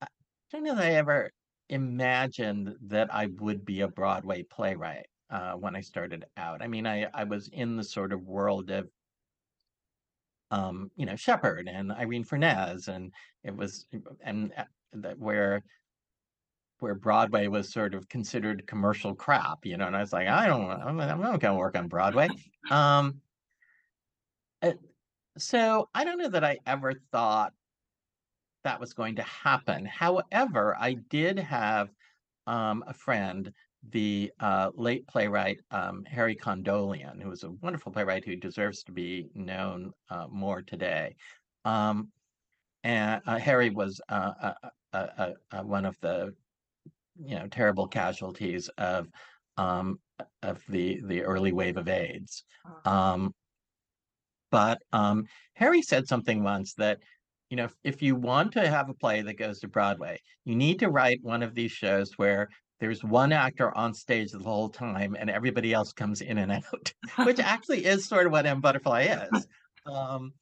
[0.00, 0.06] I
[0.52, 1.30] don't know that I ever
[1.68, 6.62] imagined that I would be a Broadway playwright uh, when I started out.
[6.62, 8.88] I mean, I I was in the sort of world of
[10.52, 13.10] um, you know, Shepard and Irene Fornés, and
[13.42, 13.86] it was
[14.22, 15.64] and uh, that where
[16.78, 20.48] where Broadway was sort of considered commercial crap, you know, and I was like, I
[20.48, 22.28] don't, I'm, I'm not going to work on Broadway.
[22.70, 23.20] Um,
[24.60, 24.78] it,
[25.38, 27.52] so I don't know that I ever thought
[28.64, 29.84] that was going to happen.
[29.84, 31.88] However, I did have
[32.48, 33.52] um, a friend,
[33.90, 38.92] the uh, late playwright um, Harry Kondoleon, who was a wonderful playwright who deserves to
[38.92, 41.16] be known uh, more today.
[41.64, 42.08] Um,
[42.84, 44.52] and uh, Harry was uh,
[45.62, 46.34] one of the
[47.24, 49.08] you know terrible casualties of
[49.56, 49.98] um,
[50.42, 52.44] of the the early wave of AIDS.
[52.84, 53.34] Um,
[54.50, 56.98] but um, Harry said something once that,
[57.48, 60.54] you know, if, if you want to have a play that goes to Broadway, you
[60.54, 62.48] need to write one of these shows where
[62.82, 66.92] there's one actor on stage the whole time and everybody else comes in and out,
[67.24, 69.46] which actually is sort of what M Butterfly is.
[69.84, 70.32] Um,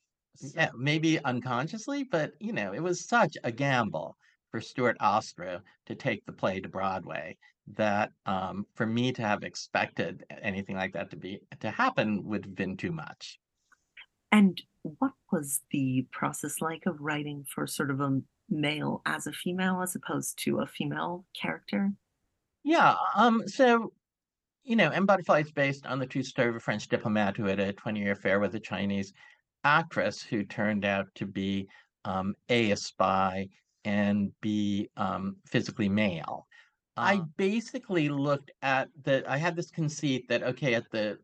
[0.54, 4.18] yeah, maybe unconsciously, but you know, it was such a gamble
[4.50, 9.44] for Stuart Ostrow to take the play to Broadway that um, for me to have
[9.44, 13.38] expected anything like that to be to happen would have been too much.
[14.30, 19.32] And what was the process like of writing for sort of a male as a
[19.32, 21.92] female as opposed to a female character?
[22.62, 23.92] Yeah, um, so
[24.62, 27.44] you know, M Butterfly is based on the true story of a French diplomat who
[27.44, 29.12] had a 20-year affair with a Chinese
[29.64, 31.66] actress who turned out to be
[32.04, 33.48] um, A, a spy,
[33.84, 36.46] and B, um, physically male.
[36.96, 39.28] Uh, I basically looked at that.
[39.28, 41.18] I had this conceit that okay, at the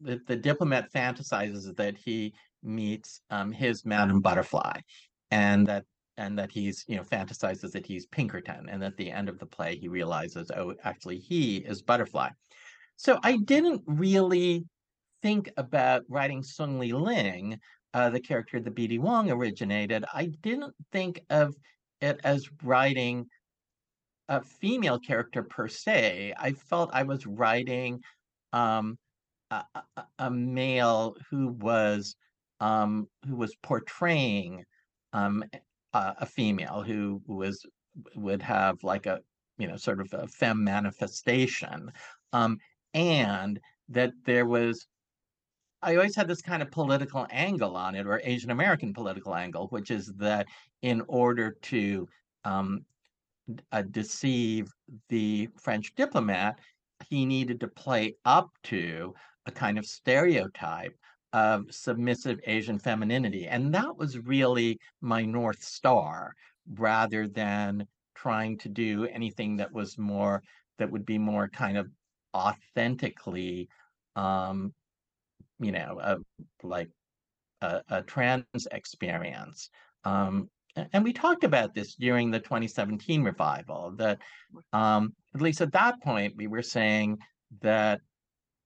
[0.00, 4.80] the, the diplomat fantasizes that he meets um, his Madame Butterfly,
[5.30, 5.84] and that
[6.20, 9.46] and that he's you know fantasizes that he's Pinkerton, and at the end of the
[9.46, 12.28] play he realizes oh actually he is Butterfly.
[12.96, 14.66] So I didn't really
[15.22, 17.58] think about writing Song Liling,
[17.94, 18.98] uh, the character that B.D.
[18.98, 20.04] Wong originated.
[20.12, 21.54] I didn't think of
[22.02, 23.26] it as writing
[24.28, 26.34] a female character per se.
[26.38, 28.00] I felt I was writing
[28.52, 28.98] um,
[29.50, 32.14] a, a, a male who was
[32.60, 34.64] um, who was portraying
[35.14, 35.42] um,
[35.92, 37.64] a, a female who was
[38.14, 39.20] would have like a
[39.58, 41.90] you know sort of a femme manifestation,
[42.32, 42.58] um,
[42.94, 44.86] and that there was
[45.82, 49.68] I always had this kind of political angle on it, or Asian American political angle,
[49.68, 50.46] which is that
[50.82, 52.06] in order to
[52.44, 52.84] um,
[53.72, 54.68] uh, deceive
[55.08, 56.58] the French diplomat,
[57.08, 59.14] he needed to play up to
[59.46, 60.96] a kind of stereotype
[61.32, 63.46] of submissive Asian femininity.
[63.46, 66.34] And that was really my North Star
[66.74, 70.42] rather than trying to do anything that was more,
[70.78, 71.88] that would be more kind of
[72.34, 73.68] authentically,
[74.16, 74.72] um,
[75.58, 76.18] you know, uh,
[76.62, 76.88] like
[77.62, 79.70] a, a, trans experience.
[80.04, 80.48] Um,
[80.92, 84.18] and we talked about this during the 2017 revival that
[84.72, 87.18] um, at least at that point we were saying
[87.60, 88.00] that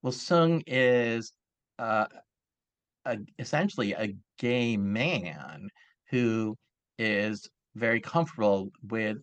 [0.02, 1.32] well sung is
[1.78, 2.06] uh,
[3.06, 5.68] a, essentially a gay man
[6.10, 6.56] who
[6.98, 9.18] is very comfortable with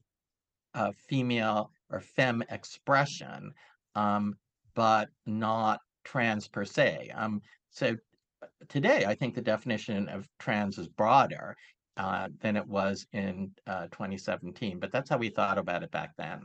[1.09, 3.51] female or femme expression
[3.95, 4.35] um,
[4.73, 7.95] but not trans per se um, so
[8.69, 11.55] today i think the definition of trans is broader
[11.97, 14.79] uh, than it was in uh, 2017.
[14.79, 16.41] But that's how we thought about it back then.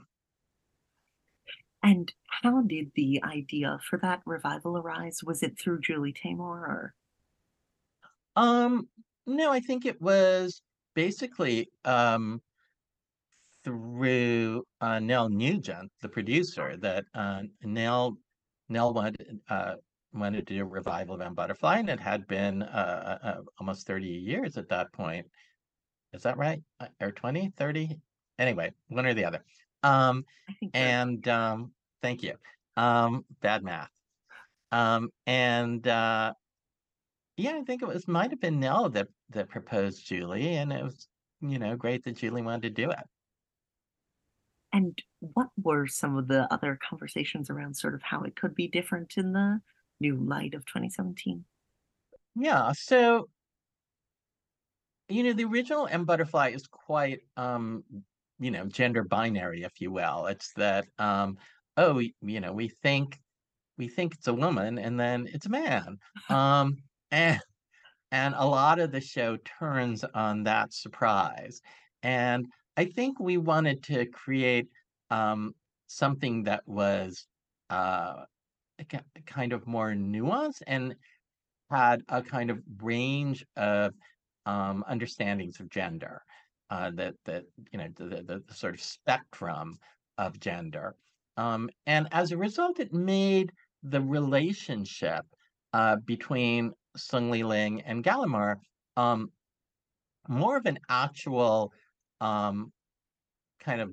[1.82, 2.12] And
[2.42, 5.20] how did the idea for that revival arise?
[5.24, 6.94] Was it through Julie Taymor or?
[8.36, 8.88] Um,
[9.26, 10.62] no, I think it was
[10.94, 12.40] basically um,
[13.64, 18.16] through uh, Nell Nugent, the producer, that uh, Nell
[18.68, 19.74] Nell wanted uh,
[20.12, 23.86] wanted to do a revival of M Butterfly, and it had been uh, uh, almost
[23.86, 25.26] 30 years at that point.
[26.12, 26.60] Is that right?
[26.80, 27.96] Uh, or 20, 30?
[28.38, 29.44] Anyway, one or the other.
[29.82, 30.24] Um,
[30.74, 31.72] and um,
[32.02, 32.34] thank you.
[32.76, 33.90] Um, bad math.
[34.72, 36.32] Um, and uh,
[37.36, 40.82] yeah, I think it was might have been Nell that that proposed Julie, and it
[40.82, 41.08] was
[41.40, 43.04] you know great that Julie wanted to do it.
[44.72, 48.68] And what were some of the other conversations around sort of how it could be
[48.68, 49.60] different in the
[50.00, 51.44] new light of 2017?
[52.34, 53.28] Yeah, so
[55.08, 57.84] you know, the original M Butterfly is quite um,
[58.38, 60.26] you know, gender binary, if you will.
[60.26, 61.38] It's that um,
[61.76, 63.18] oh, you know, we think
[63.78, 65.98] we think it's a woman and then it's a man.
[66.30, 66.78] Um,
[67.10, 67.40] and
[68.12, 71.60] and a lot of the show turns on that surprise.
[72.02, 72.46] And
[72.76, 74.68] I think we wanted to create
[75.10, 75.54] um,
[75.86, 77.26] something that was
[77.70, 78.24] uh,
[79.26, 80.94] kind of more nuanced and
[81.70, 83.92] had a kind of range of
[84.44, 86.22] um, understandings of gender,
[86.70, 89.78] uh, that that you know the, the, sort of spectrum
[90.18, 90.94] of gender,
[91.36, 93.50] um, and as a result, it made
[93.82, 95.24] the relationship
[95.72, 98.58] uh, between Song Liling and Gallimard
[98.96, 99.30] um,
[100.28, 101.72] more of an actual
[102.20, 102.72] um,
[103.60, 103.90] kind of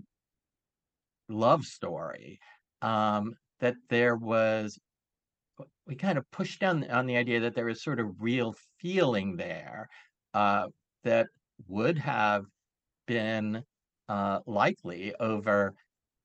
[1.29, 2.39] love story.
[2.81, 4.77] Um, that there was
[5.87, 9.35] we kind of pushed down on the idea that there was sort of real feeling
[9.35, 9.87] there
[10.33, 10.67] uh,
[11.03, 11.27] that
[11.67, 12.45] would have
[13.07, 13.63] been
[14.09, 15.73] uh, likely over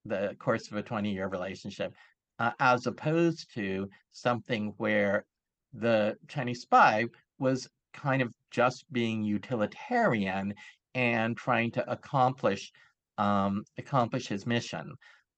[0.05, 1.93] the course of a 20 year relationship,
[2.39, 5.25] uh, as opposed to something where
[5.73, 7.07] the Chinese spy
[7.39, 10.55] was kind of just being utilitarian
[10.95, 12.73] and trying to accomplish
[13.19, 14.93] um, accomplish his mission.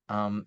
[0.09, 0.45] Um,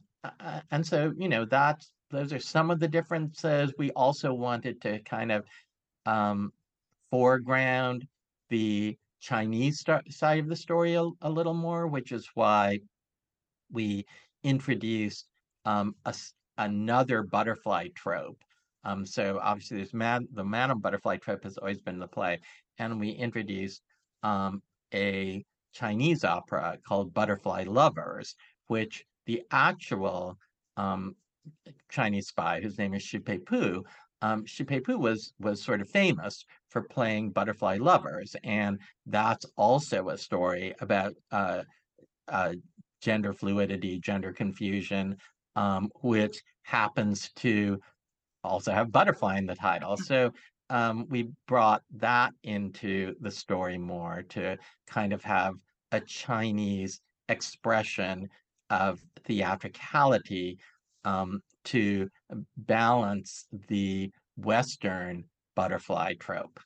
[0.71, 3.73] and so, you know, that's those are some of the differences.
[3.77, 5.45] We also wanted to kind of
[6.05, 6.51] um,
[7.09, 8.05] foreground
[8.49, 12.79] the Chinese side of the story a, a, little more, which is why
[13.71, 14.05] we
[14.43, 15.27] introduced
[15.65, 16.13] um, a,
[16.57, 18.43] another butterfly trope.
[18.83, 22.39] Um, so obviously, man, the Madam Butterfly trope has always been the play,
[22.77, 23.81] and we introduced
[24.23, 24.61] um,
[24.93, 28.35] a Chinese opera called Butterfly Lovers,
[28.67, 30.37] which the actual
[30.77, 31.15] um,
[31.89, 33.83] Chinese spy, whose name is Shi Peipu,
[34.21, 40.09] um, Shi Peipu was was sort of famous for playing butterfly lovers, and that's also
[40.09, 41.63] a story about uh,
[42.29, 42.53] uh,
[43.01, 45.17] gender fluidity, gender confusion,
[45.57, 47.79] um, which happens to
[48.43, 49.97] also have butterfly in the title.
[50.05, 50.31] So
[50.69, 55.55] um, we brought that into the story more to kind of have
[55.91, 58.29] a Chinese expression
[58.69, 60.57] of theatricality
[61.05, 62.09] um, to
[62.57, 65.25] balance the Western
[65.55, 66.59] butterfly trope.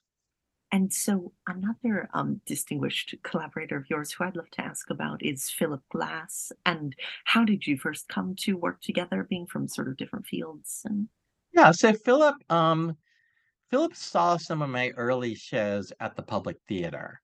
[0.72, 5.50] And so another um, distinguished collaborator of yours who I'd love to ask about is
[5.50, 6.52] Philip Glass.
[6.66, 10.82] And how did you first come to work together, being from sort of different fields?
[10.84, 11.08] And
[11.58, 12.96] Yeah, so Philip, um,
[13.72, 17.20] Philip saw some of my early shows at the Public Theater.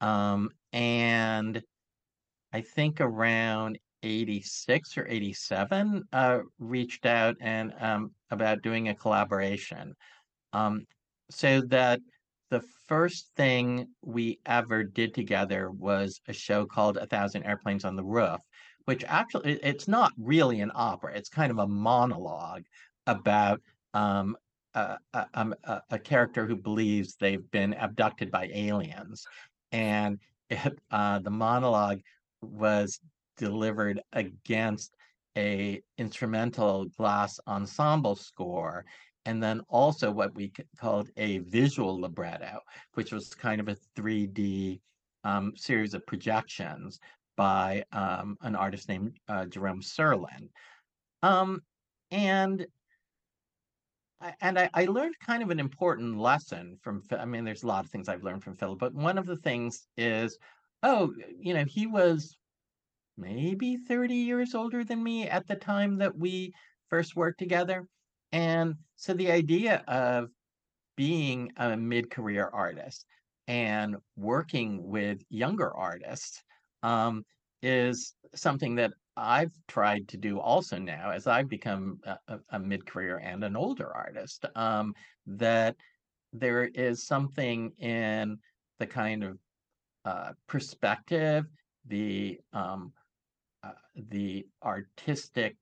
[0.00, 1.62] Um, and
[2.54, 9.94] I think around 86 or 87, uh, reached out and um, about doing a collaboration.
[10.54, 10.86] Um,
[11.30, 12.00] so that
[12.48, 17.96] the first thing we ever did together was a show called A Thousand Airplanes on
[17.96, 18.40] the Roof,
[18.86, 21.14] which actually it's not really an opera.
[21.14, 22.62] It's kind of a monologue
[23.06, 23.60] about
[23.94, 24.36] um,
[24.74, 24.98] a,
[25.34, 29.26] um, a, a character who believes they've been abducted by aliens,
[29.72, 30.18] and
[30.50, 32.00] it, uh, the monologue
[32.42, 33.00] was
[33.36, 34.94] delivered against
[35.36, 38.84] a instrumental glass ensemble score
[39.26, 42.60] and then also what we called a visual libretto,
[42.94, 44.80] which was kind of a 3D
[45.24, 47.00] um, series of projections
[47.36, 50.48] by um, an artist named uh, Jerome Sirlin.
[51.22, 51.62] Um,
[52.10, 52.66] and
[54.40, 57.02] and I, I, learned kind of an important lesson from.
[57.10, 59.36] I mean, there's a lot of things I've learned from Philip, but one of the
[59.36, 60.38] things is,
[60.82, 62.36] oh, you know, he was
[63.16, 66.52] maybe 30 years older than me at the time that we
[66.88, 67.86] first worked together.
[68.32, 70.28] And so the idea of
[70.96, 73.04] being a mid-career artist
[73.46, 76.42] and working with younger artists
[76.82, 77.24] um,
[77.62, 83.18] is something that I've tried to do also now as I've become a, a mid-career
[83.18, 84.44] and an older artist.
[84.54, 84.94] Um,
[85.26, 85.76] that
[86.32, 88.38] there is something in
[88.78, 89.38] the kind of
[90.04, 91.46] uh, perspective,
[91.86, 92.92] the um,
[93.62, 95.56] uh, the artistic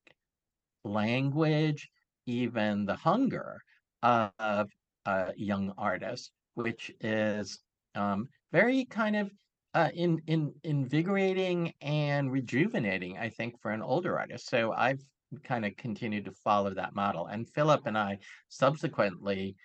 [0.84, 1.88] language,
[2.26, 3.60] even the hunger
[4.02, 4.68] of
[5.06, 7.60] a young artist, which is
[7.94, 9.30] um, very kind of
[9.74, 14.48] uh, in, in invigorating and rejuvenating, I think, for an older artist.
[14.48, 15.02] So I've
[15.44, 17.26] kind of continued to follow that model.
[17.26, 18.18] And Philip and I
[18.48, 19.56] subsequently,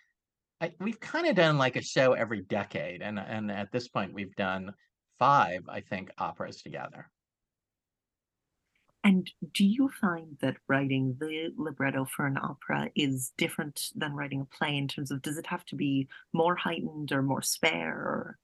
[0.62, 4.14] I, we've kind of done like a show every decade, and and at this point
[4.14, 4.74] we've done
[5.20, 7.10] five, I think, operas together.
[9.03, 14.41] And do you find that writing the libretto for an opera is different than writing
[14.41, 17.93] a play in terms of does it have to be more heightened or more spare?
[17.93, 18.38] Or...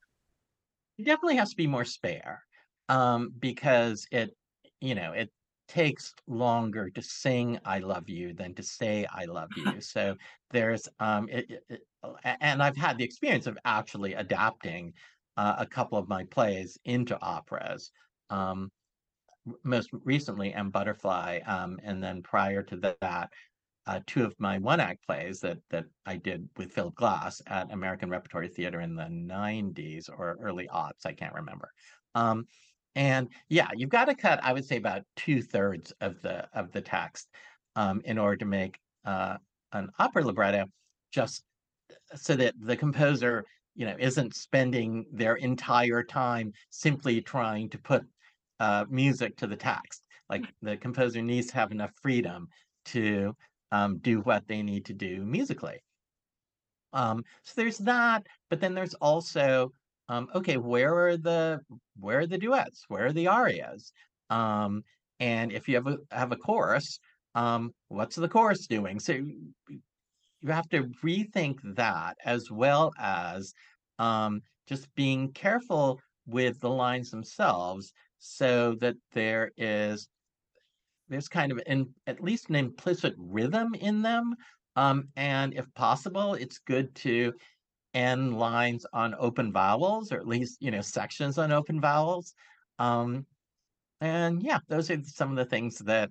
[0.98, 2.44] It definitely has to be more spare
[2.88, 4.36] um, because it,
[4.80, 5.32] you know, it
[5.66, 10.16] takes longer to sing "I love you" than to say "I love you." so
[10.50, 11.80] there's, um, it, it, it,
[12.24, 14.92] and I've had the experience of actually adapting
[15.36, 17.90] uh, a couple of my plays into operas.
[18.30, 18.70] Um,
[19.64, 23.30] most recently "M Butterfly, um, and then prior to that,
[23.86, 27.72] uh, two of my one act plays that that I did with Philip Glass at
[27.72, 31.70] American Repertory Theater in the 90s or early aughts, I can't remember.
[32.14, 32.46] Um,
[32.94, 36.72] and yeah, you've got to cut, I would say, about two thirds of the of
[36.72, 37.28] the text
[37.76, 39.36] um, in order to make uh,
[39.72, 40.66] an opera libretto,
[41.12, 41.42] just
[42.14, 48.04] so that the composer, you know, isn't spending their entire time simply trying to put
[48.60, 50.02] uh, music to the text.
[50.30, 52.48] Like the composer needs to have enough freedom
[52.86, 53.34] to
[53.74, 55.78] um, do what they need to do musically.
[56.92, 59.72] Um, so there's that, but then there's also
[60.08, 61.60] um, okay, where are the
[61.98, 62.84] where are the duets?
[62.88, 63.92] Where are the arias?
[64.30, 64.82] Um,
[65.18, 66.98] and if you have a have a chorus,
[67.34, 69.00] um, what's the chorus doing?
[69.00, 73.54] So you have to rethink that as well as
[73.98, 80.08] um, just being careful with the lines themselves so that there is
[81.14, 84.34] there's kind of an at least an implicit rhythm in them.
[84.74, 87.32] Um, and if possible, it's good to
[87.94, 92.34] end lines on open vowels, or at least you know sections on open vowels.
[92.80, 93.26] Um,
[94.00, 96.10] and yeah, those are some of the things that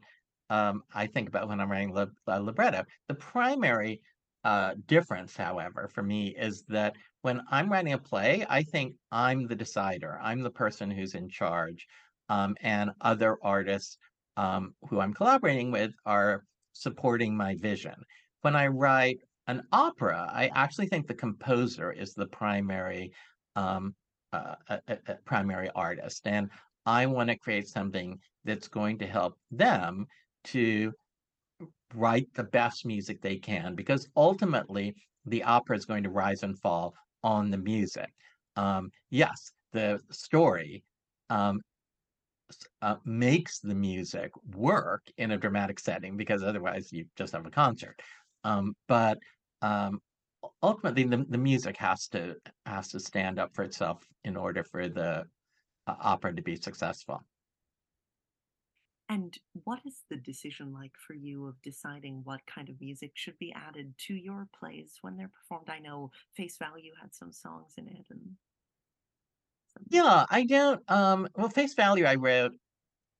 [0.50, 2.86] um, I think about when I'm writing lib- uh, libretto.
[3.10, 4.02] The primary
[4.46, 9.48] uh, difference, however, for me is that when I'm writing a play, I think I'm
[9.48, 10.18] the decider.
[10.22, 11.88] I'm the person who's in charge
[12.30, 13.98] um, and other artists
[14.38, 17.96] um, who I'm collaborating with are supporting my vision.
[18.42, 23.12] When I write an opera, I actually think the composer is the primary
[23.56, 23.94] um,
[24.32, 26.50] uh, a, a primary artist, and
[26.86, 30.06] I want to create something that's going to help them
[30.46, 30.92] to
[31.94, 36.60] write the best music they can, because ultimately the opera is going to rise and
[36.60, 38.10] fall on the music.
[38.56, 40.84] Um, yes, the story
[41.30, 41.62] um,
[42.82, 47.52] uh, makes the music work in a dramatic setting because otherwise you just have a
[47.52, 48.00] concert.
[48.44, 49.18] Um, but
[49.62, 50.02] um,
[50.62, 52.36] ultimately, the, the music has to
[52.66, 55.26] has to stand up for itself in order for the
[55.88, 57.22] uh, opera to be successful.
[59.10, 63.38] And what is the decision like for you of deciding what kind of music should
[63.38, 65.70] be added to your plays when they're performed?
[65.70, 68.22] I know Face Value had some songs in it and
[69.90, 72.54] Yeah, I don't, um, well, Face Value, I wrote,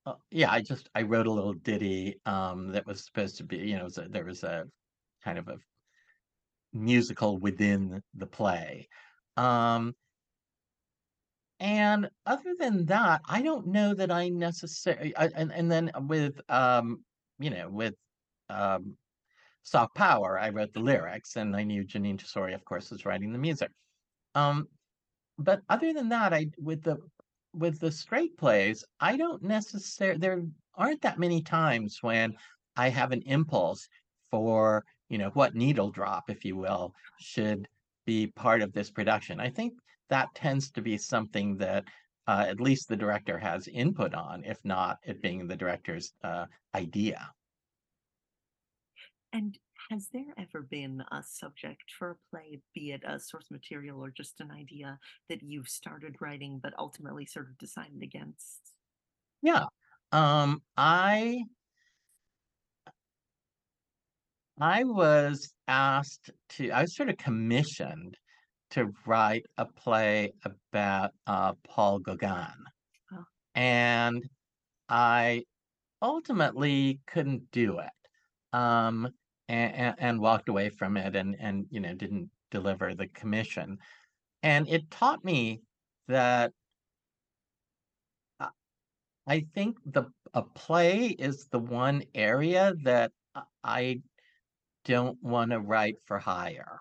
[0.06, 3.58] uh, yeah, I just, I wrote a little ditty, um, that was supposed to be,
[3.58, 4.64] you know, there was a
[5.22, 5.56] kind of a
[6.72, 8.88] musical within the play.
[9.36, 9.94] Um,
[11.60, 17.04] and other than that, I don't know that I necessarily, and, and then with, um,
[17.38, 17.94] you know, with,
[18.48, 18.96] um,
[19.62, 23.32] Soft Power, I wrote the lyrics and I knew Jeanine Tesori, of course, was writing
[23.32, 23.70] the music.
[24.34, 24.68] Um,
[25.38, 26.98] but other than that, I with the
[27.52, 30.42] with the straight plays, I don't necessarily there
[30.74, 32.34] aren't that many times when
[32.76, 33.88] I have an impulse
[34.30, 37.68] for, you know, what needle drop, if you will, should
[38.04, 39.40] be part of this production.
[39.40, 39.74] I think
[40.08, 41.84] that tends to be something that
[42.26, 46.46] uh, at least the director has input on, if not it being the director's uh,
[46.74, 47.30] idea.
[49.32, 49.56] And
[49.90, 54.10] has there ever been a subject for a play, be it a source material or
[54.10, 58.74] just an idea that you've started writing but ultimately sort of decided against?
[59.42, 59.66] Yeah.
[60.12, 61.44] Um, I
[64.60, 68.16] I was asked to I was sort of commissioned
[68.70, 72.64] to write a play about uh, Paul Gauguin,
[73.12, 73.24] Oh,
[73.54, 74.22] and
[74.88, 75.44] I
[76.02, 77.92] ultimately couldn't do it,
[78.52, 79.10] um,
[79.48, 83.78] and, and walked away from it, and and you know didn't deliver the commission.
[84.42, 85.60] And it taught me
[86.08, 86.52] that
[89.26, 93.12] I think the a play is the one area that
[93.62, 94.02] I
[94.84, 96.80] don't want to write for hire.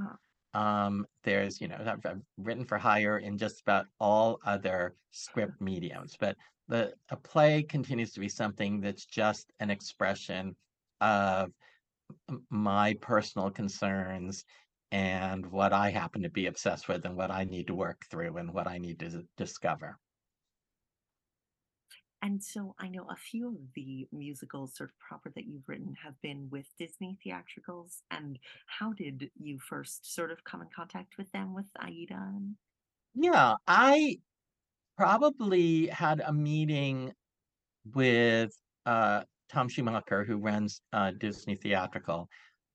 [0.00, 4.94] oh, Um, there's, you know, I've, I've written for hire in just about all other
[5.10, 6.36] script mediums, but
[6.68, 10.56] the a play continues to be something that's just an expression
[11.00, 11.50] of
[12.50, 14.44] my personal concerns
[14.90, 18.36] and what I happen to be obsessed with and what I need to work through
[18.36, 19.98] and what I need to discover.
[22.24, 25.96] And so I know a few of the musicals sort of proper that you've written
[26.04, 28.02] have been with Disney theatricals.
[28.12, 32.32] And how did you first sort of come in contact with them with Aida?
[33.14, 34.18] Yeah, I
[34.96, 37.12] probably had a meeting
[37.92, 38.56] with
[38.86, 42.28] uh, Tom Schumacher, who runs uh, Disney Theatrical,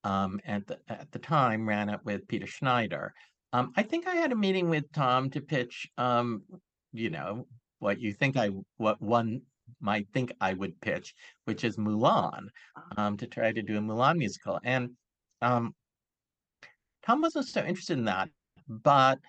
[0.04, 3.14] um, and the, at the time ran it with Peter Schneider.
[3.54, 6.44] Um, I think I had a meeting with Tom to pitch, um,
[6.94, 7.48] you know,
[7.80, 9.42] what you think I what one
[9.82, 11.14] might think I would pitch,
[11.46, 14.60] which is Mulan, uh, um, to try to do a Mulan musical.
[14.64, 14.92] And
[15.42, 15.74] um,
[17.04, 18.30] Tom wasn't so interested in that,
[18.68, 19.20] but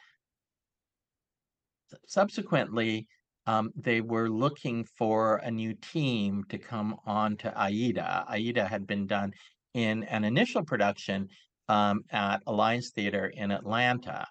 [2.07, 3.07] subsequently,
[3.49, 8.27] um, they were looking for a new team to come on to Aida.
[8.29, 9.33] Aida had been done
[9.73, 11.27] in an initial production
[11.71, 14.27] um, at Alliance Theater in Atlanta,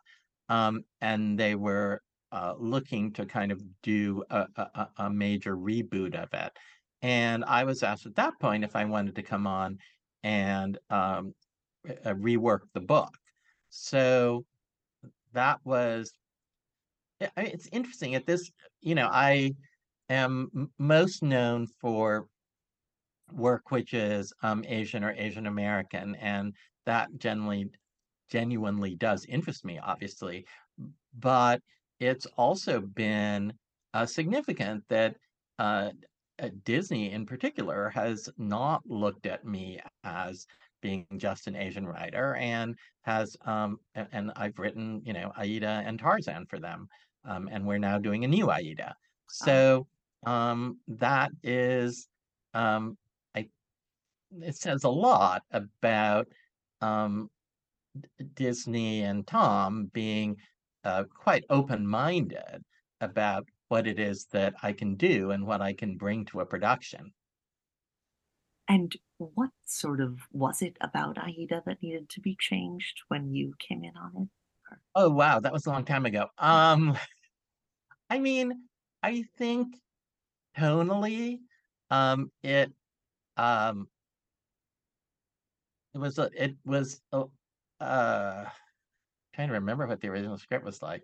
[0.49, 1.99] um, and they were
[2.31, 6.51] uh, looking to kind of do a, a, a major reboot of it.
[7.01, 9.79] And I was asked at that point if I wanted to come on
[10.21, 11.33] and um,
[11.89, 13.09] uh, rework the book.
[13.69, 14.45] So
[15.33, 16.11] that was
[17.37, 18.51] it's interesting at this,
[18.81, 19.53] you know, I
[20.09, 22.27] am most known for
[23.33, 26.53] work which is um, Asian or Asian American, and
[26.85, 27.69] that generally
[28.29, 30.45] genuinely does interest me, obviously.
[31.17, 31.61] But
[31.99, 33.53] it's also been
[33.93, 35.15] uh, significant that
[35.59, 35.91] uh,
[36.39, 40.45] uh, Disney in particular has not looked at me as
[40.81, 45.97] being just an Asian writer and has um and I've written, you know, Aida and
[45.97, 46.87] Tarzan for them.
[47.27, 48.95] Um, and we're now doing a new Aida.
[49.29, 49.87] So
[50.25, 52.07] um that is
[52.53, 52.97] um
[53.35, 53.47] I
[54.41, 56.27] it says a lot about
[56.81, 57.29] um
[58.35, 60.37] Disney and Tom being
[60.83, 62.63] uh, quite open-minded
[63.01, 66.45] about what it is that I can do and what I can bring to a
[66.45, 67.13] production.
[68.67, 73.53] and what sort of was it about Aida that needed to be changed when you
[73.59, 74.29] came in on it?
[74.95, 76.27] Oh, wow, that was a long time ago.
[76.37, 76.97] Um,
[78.09, 78.67] I mean,
[79.03, 79.75] I think
[80.57, 81.39] tonally,
[81.89, 82.71] um, it
[83.37, 83.87] um,
[85.93, 87.23] it was a, it was a,
[87.79, 88.49] uh,
[89.33, 91.03] trying to remember what the original script was like.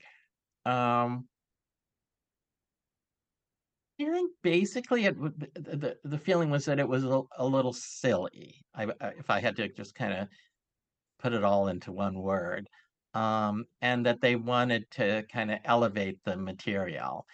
[0.66, 1.28] Um,
[4.00, 8.66] I think basically it the the feeling was that it was a, a little silly.
[8.74, 10.28] I, I if I had to just kind of
[11.20, 12.68] put it all into one word.
[13.14, 17.26] Um, and that they wanted to kind of elevate the material.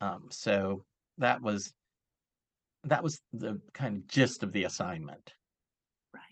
[0.00, 0.84] Um, so
[1.18, 1.72] that was
[2.84, 5.34] that was the kind of gist of the assignment.
[6.14, 6.22] Right.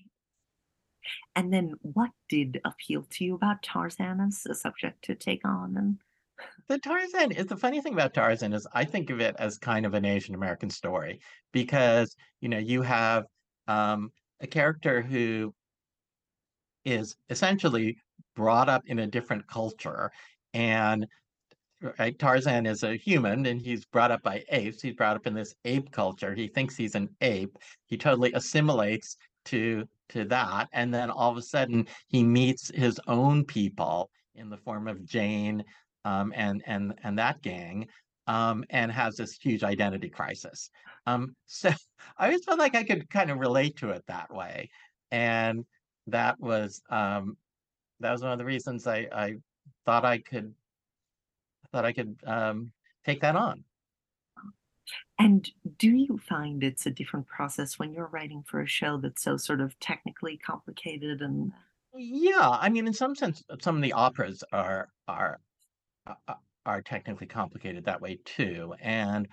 [1.34, 5.76] And then what did appeal to you about Tarzan as a subject to take on?
[5.76, 5.98] And
[6.68, 9.84] The Tarzan is the funny thing about Tarzan is I think of it as kind
[9.86, 11.20] of an Asian American story
[11.52, 13.24] because, you know, you have
[13.66, 15.54] um, a character who
[16.84, 17.98] is essentially
[18.34, 20.10] brought up in a different culture
[20.54, 21.06] and
[21.98, 25.34] right tarzan is a human and he's brought up by apes he's brought up in
[25.34, 27.56] this ape culture he thinks he's an ape
[27.86, 32.98] he totally assimilates to to that and then all of a sudden he meets his
[33.06, 35.62] own people in the form of jane
[36.04, 37.86] um, and and and that gang
[38.28, 40.70] um, and has this huge identity crisis.
[41.06, 41.70] Um, so
[42.18, 44.68] i always felt like i could kind of relate to it that way
[45.10, 45.64] and
[46.06, 47.36] that was um,
[48.00, 49.36] that was one of the reasons I, I
[49.84, 50.54] thought I could
[51.72, 52.72] thought I could um,
[53.04, 53.64] take that on.
[55.18, 59.22] and do you find it's a different process when you're writing for a show that's
[59.22, 61.52] so sort of technically complicated and
[61.94, 65.40] Yeah, I mean, in some sense, some of the operas are are
[66.06, 66.34] uh, uh,
[66.64, 69.28] are technically complicated that way too, and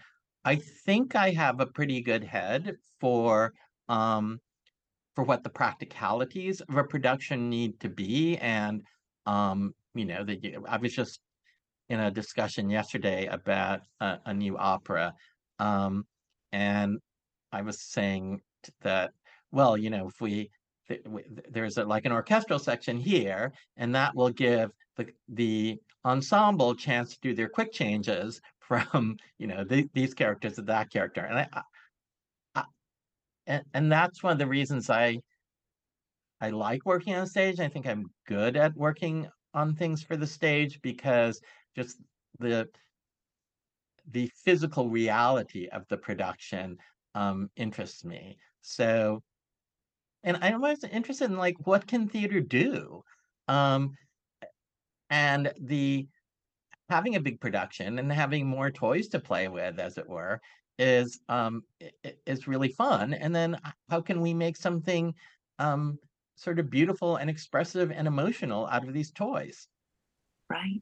[0.46, 3.54] I think I have a pretty good head for
[3.90, 4.40] um,
[5.16, 8.82] for what the practicalities of a production need to be, and
[9.26, 11.20] um, you know, that I was just
[11.90, 15.14] in a discussion yesterday about a, a new opera,
[15.60, 16.06] um,
[16.52, 17.00] and
[17.52, 18.42] I was saying
[18.82, 19.12] that,
[19.52, 20.50] well, you know, if we
[21.50, 27.14] there's a, like an orchestral section here, and that will give the the ensemble chance
[27.14, 31.40] to do their quick changes from you know the, these characters to that character, and
[31.40, 31.62] I
[33.48, 35.20] and, and that's one of the reasons I
[36.42, 37.60] I like working on stage.
[37.60, 41.40] I think I'm good at working on things for the stage because
[41.76, 41.98] just
[42.40, 42.68] the
[44.12, 46.78] the physical reality of the production
[47.16, 48.38] um, interests me.
[48.62, 49.24] So,
[50.24, 53.04] and I'm always interested in like what can theater do,
[53.48, 53.96] um,
[55.10, 56.08] and the
[56.90, 60.42] having a big production and having more toys to play with, as it were,
[60.80, 61.64] is um,
[62.26, 63.14] is really fun.
[63.14, 63.58] And then
[63.90, 65.14] how can we make something
[65.60, 66.00] um,
[66.36, 69.68] sort of beautiful and expressive and emotional out of these toys?
[70.50, 70.82] right?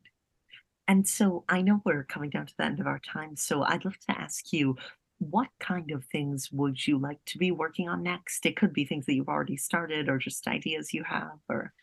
[0.88, 3.86] And so I know we're coming down to the end of our time, so I'd
[3.86, 4.76] love to ask you
[5.20, 8.46] what kind of things would you like to be working on next?
[8.46, 11.74] It could be things that you've already started or just ideas you have or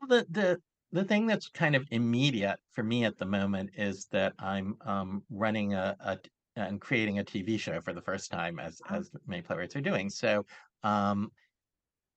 [0.00, 4.06] Well, the the the thing that's kind of immediate for me at the moment is
[4.06, 6.18] that I'm um, running a, a
[6.62, 9.80] and creating a TV show for the first time, as oh, as many playwrights are
[9.80, 10.10] doing.
[10.10, 10.44] So
[10.82, 11.30] um,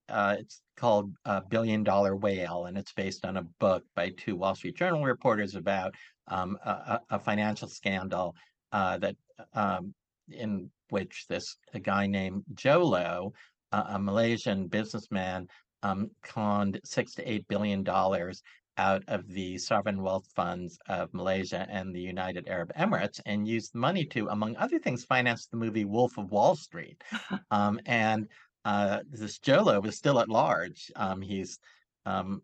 [0.09, 4.35] uh, it's called uh, Billion Dollar Whale, and it's based on a book by two
[4.35, 5.95] Wall Street Journal reporters about
[6.27, 8.35] um, a, a a financial scandal
[8.71, 9.15] uh, that
[9.53, 9.93] um,
[10.29, 13.33] in which this a guy named Jho Low,
[13.71, 15.47] a, a Malaysian businessman,
[15.83, 18.41] um, conned six to eight billion dollars
[18.77, 23.73] out of the sovereign wealth funds of Malaysia and the United Arab Emirates, and used
[23.73, 27.03] the money to, among other things, finance the movie Wolf of Wall Street.
[27.51, 28.27] Um, and
[28.63, 30.91] uh, this Jho Low is still at large.
[30.95, 31.59] Um, he's
[32.05, 32.41] um,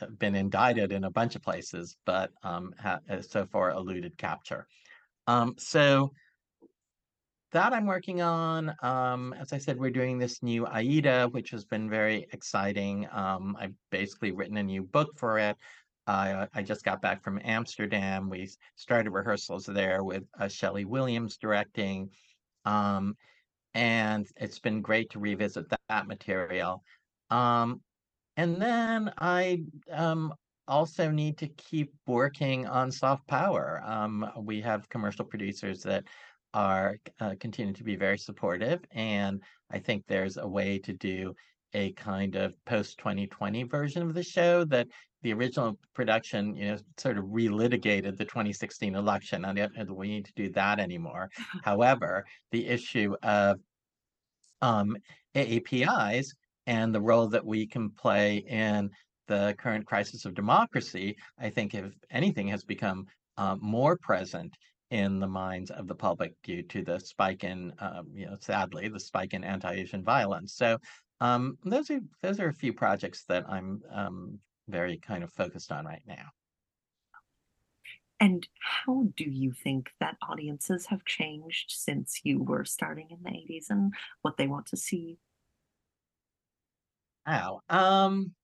[0.00, 4.66] uh, been indicted in a bunch of places, but um, ha- so far eluded capture.
[5.26, 6.12] Um, so
[7.52, 8.74] that I'm working on.
[8.82, 13.06] Um, as I said, we're doing this new Aida, which has been very exciting.
[13.10, 15.56] Um, I've basically written a new book for it.
[16.06, 18.30] I, I just got back from Amsterdam.
[18.30, 22.10] We started rehearsals there with uh, Schele Williams directing.
[22.64, 23.16] Um,
[23.74, 26.82] and it's been great to revisit that, that material.
[27.30, 27.82] Um,
[28.36, 30.32] and then I um,
[30.66, 33.82] also need to keep working on soft power.
[33.84, 36.04] Um, we have commercial producers that
[36.54, 41.34] are uh, continuing to be very supportive, and I think there's a way to do
[41.74, 44.88] a kind of post 2020 version of the show that
[45.22, 49.44] the original production, you know, sort of relitigated the 2016 election.
[49.44, 51.28] I don't we need to do that anymore.
[51.64, 53.58] However, the issue of
[54.62, 54.96] um,
[55.34, 56.28] AAPIs
[56.66, 58.90] and the role that we can play in
[59.26, 64.56] the current crisis of democracy, I think, if anything, has become uh, more present
[64.90, 68.88] in the minds of the public due to the spike in, um, you know, sadly,
[68.88, 70.54] the spike in anti-Asian violence.
[70.54, 70.78] So
[71.20, 75.72] um, those are those are a few projects that I'm um, very kind of focused
[75.72, 76.30] on right now.
[78.20, 83.30] and how do you think that audiences have changed since you were starting in the
[83.30, 85.18] 80s and what they want to see?
[87.26, 87.60] Wow.
[87.68, 88.34] Um,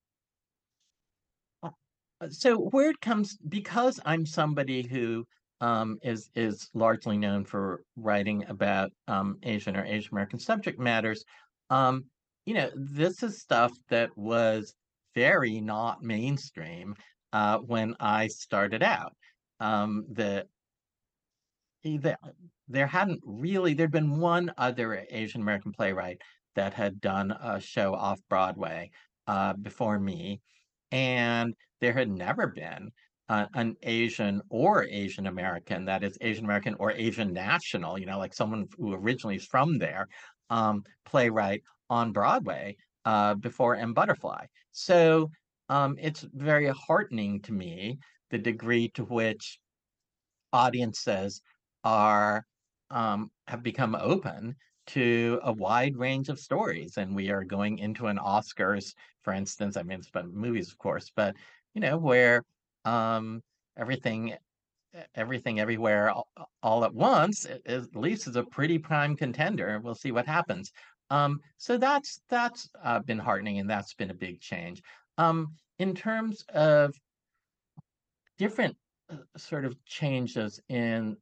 [2.21, 5.25] Uh, so where it comes because I'm somebody who
[5.61, 11.23] um, is is largely known for writing about um, Asian or Asian American subject matters.
[11.69, 12.05] Um,
[12.45, 14.75] you know, this is stuff that was
[15.15, 16.95] very not mainstream
[17.33, 19.15] uh, when I started out.
[19.59, 20.45] Um, the,
[21.83, 22.15] the
[22.67, 26.21] there hadn't really there'd been one other Asian American playwright
[26.55, 28.91] that had done a show off Broadway
[29.27, 30.41] uh, before me,
[30.91, 32.91] and there had never been
[33.29, 38.19] uh, an Asian or Asian American, that is Asian American or Asian national, you know,
[38.19, 40.07] like someone who originally is from there,
[40.49, 44.45] um, playwright on Broadway uh, before M Butterfly.
[44.71, 45.31] So
[45.69, 47.97] um, it's very heartening to me
[48.29, 49.59] the degree to which
[50.53, 51.41] audiences
[51.83, 52.45] are
[52.91, 54.55] um, have become open
[54.87, 56.97] to a wide range of stories.
[56.97, 60.77] And we are going into an Oscars, for instance, I mean, it's about movies, of
[60.77, 61.35] course, but,
[61.73, 62.43] you know, where
[62.85, 63.41] um,
[63.77, 64.33] everything,
[65.15, 66.27] everything everywhere all,
[66.63, 69.79] all at once, at least is a pretty prime contender.
[69.83, 70.71] We'll see what happens.
[71.09, 74.81] Um, so that's that's uh, been heartening, and that's been a big change.
[75.17, 76.93] Um, in terms of
[78.37, 78.75] different
[79.09, 81.17] uh, sort of changes in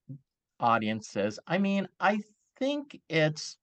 [0.60, 2.20] audiences, I mean, I
[2.60, 3.58] think it's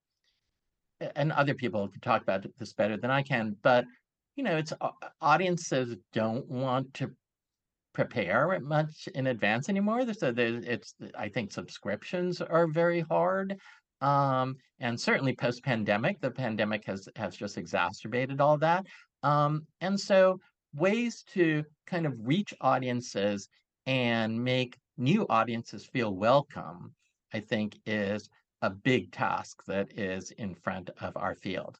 [1.15, 3.85] and other people can talk about this better than I can, but
[4.35, 4.73] you know, it's
[5.19, 7.11] audiences don't want to
[7.93, 10.05] prepare much in advance anymore.
[10.13, 13.57] So there's, it's I think subscriptions are very hard.
[14.01, 18.85] Um, and certainly post pandemic, the pandemic has has just exacerbated all that.
[19.23, 20.39] Um, and so
[20.73, 23.49] ways to kind of reach audiences
[23.85, 26.93] and make new audiences feel welcome,
[27.33, 28.29] I think is
[28.61, 31.77] a big task that is in front of our field.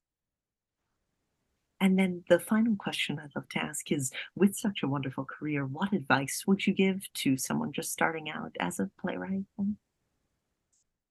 [1.81, 5.65] And then the final question I'd love to ask is with such a wonderful career,
[5.65, 9.45] what advice would you give to someone just starting out as a playwright?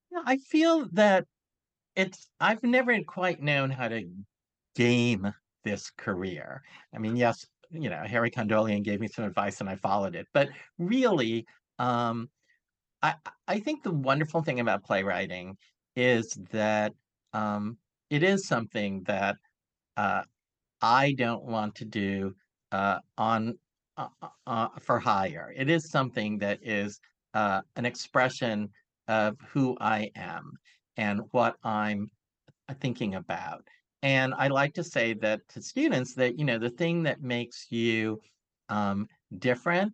[0.09, 1.25] Yeah, I feel that
[1.95, 4.09] it's I've never quite known how to
[4.75, 6.61] game this career.
[6.95, 10.27] I mean, yes, you know, Harry Kondoleon gave me some advice and I followed it,
[10.33, 11.45] but really,
[11.79, 12.29] um,
[13.01, 13.15] I
[13.47, 15.57] I think the wonderful thing about playwriting
[15.95, 16.93] is that
[17.33, 17.77] um,
[18.09, 19.37] it is something that
[19.97, 20.23] uh,
[20.81, 22.35] I don't want to do
[22.71, 23.57] uh, on
[23.97, 25.53] uh, uh, uh, for hire.
[25.55, 26.99] It is something that is
[27.33, 28.69] uh, an expression
[29.07, 30.53] of who I am
[30.97, 32.09] and what I'm
[32.79, 33.67] thinking about.
[34.03, 37.67] And I like to say that to students that you know the thing that makes
[37.71, 38.19] you
[38.69, 39.07] um,
[39.37, 39.93] different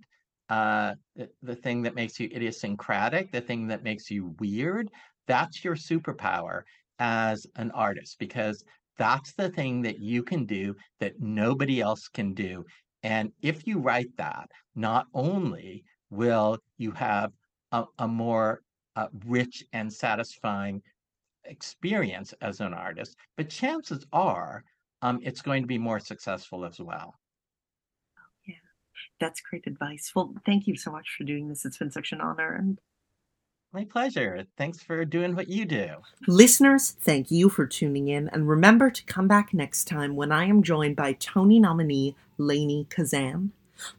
[0.50, 4.90] uh, the, the thing that makes you idiosyncratic, the thing that makes you weird,
[5.28, 6.62] that's your superpower
[7.00, 8.64] as an artist because
[8.98, 12.66] that's the thing that you can do that nobody else can do.
[13.04, 17.32] And if you write that, not only will you have
[17.72, 18.62] a, a more
[18.96, 20.82] uh, rich and satisfying
[21.46, 24.64] experience as an artist, but chances are
[25.02, 27.14] um, it's going to be more successful as well.
[28.48, 28.56] Yeah,
[29.20, 30.12] that's great advice.
[30.16, 31.66] Well, thank you so much for doing this.
[31.66, 32.80] It's been such an honor and
[33.74, 34.46] my pleasure.
[34.58, 35.88] Thanks for doing what you do.
[36.28, 40.46] Listeners, thank you for tuning in and remember to come back next time when I
[40.46, 43.52] am joined by Tony nominee Lainie Kazan.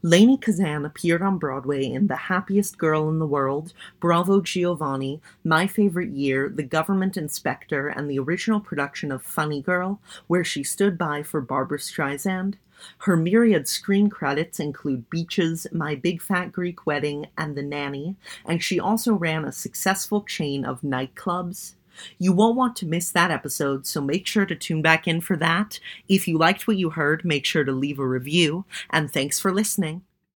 [0.03, 5.67] Lainie Kazan appeared on Broadway in The Happiest Girl in the World, Bravo Giovanni, My
[5.67, 10.97] Favorite Year, The Government Inspector, and the original production of Funny Girl, where she stood
[10.97, 12.55] by for Barbra Streisand.
[12.99, 18.15] Her myriad screen credits include Beaches, My Big Fat Greek Wedding, and The Nanny,
[18.45, 21.75] and she also ran a successful chain of nightclubs.
[22.17, 25.37] You won't want to miss that episode, so make sure to tune back in for
[25.37, 25.79] that.
[26.07, 29.53] If you liked what you heard, make sure to leave a review, and thanks for
[29.53, 30.03] listening.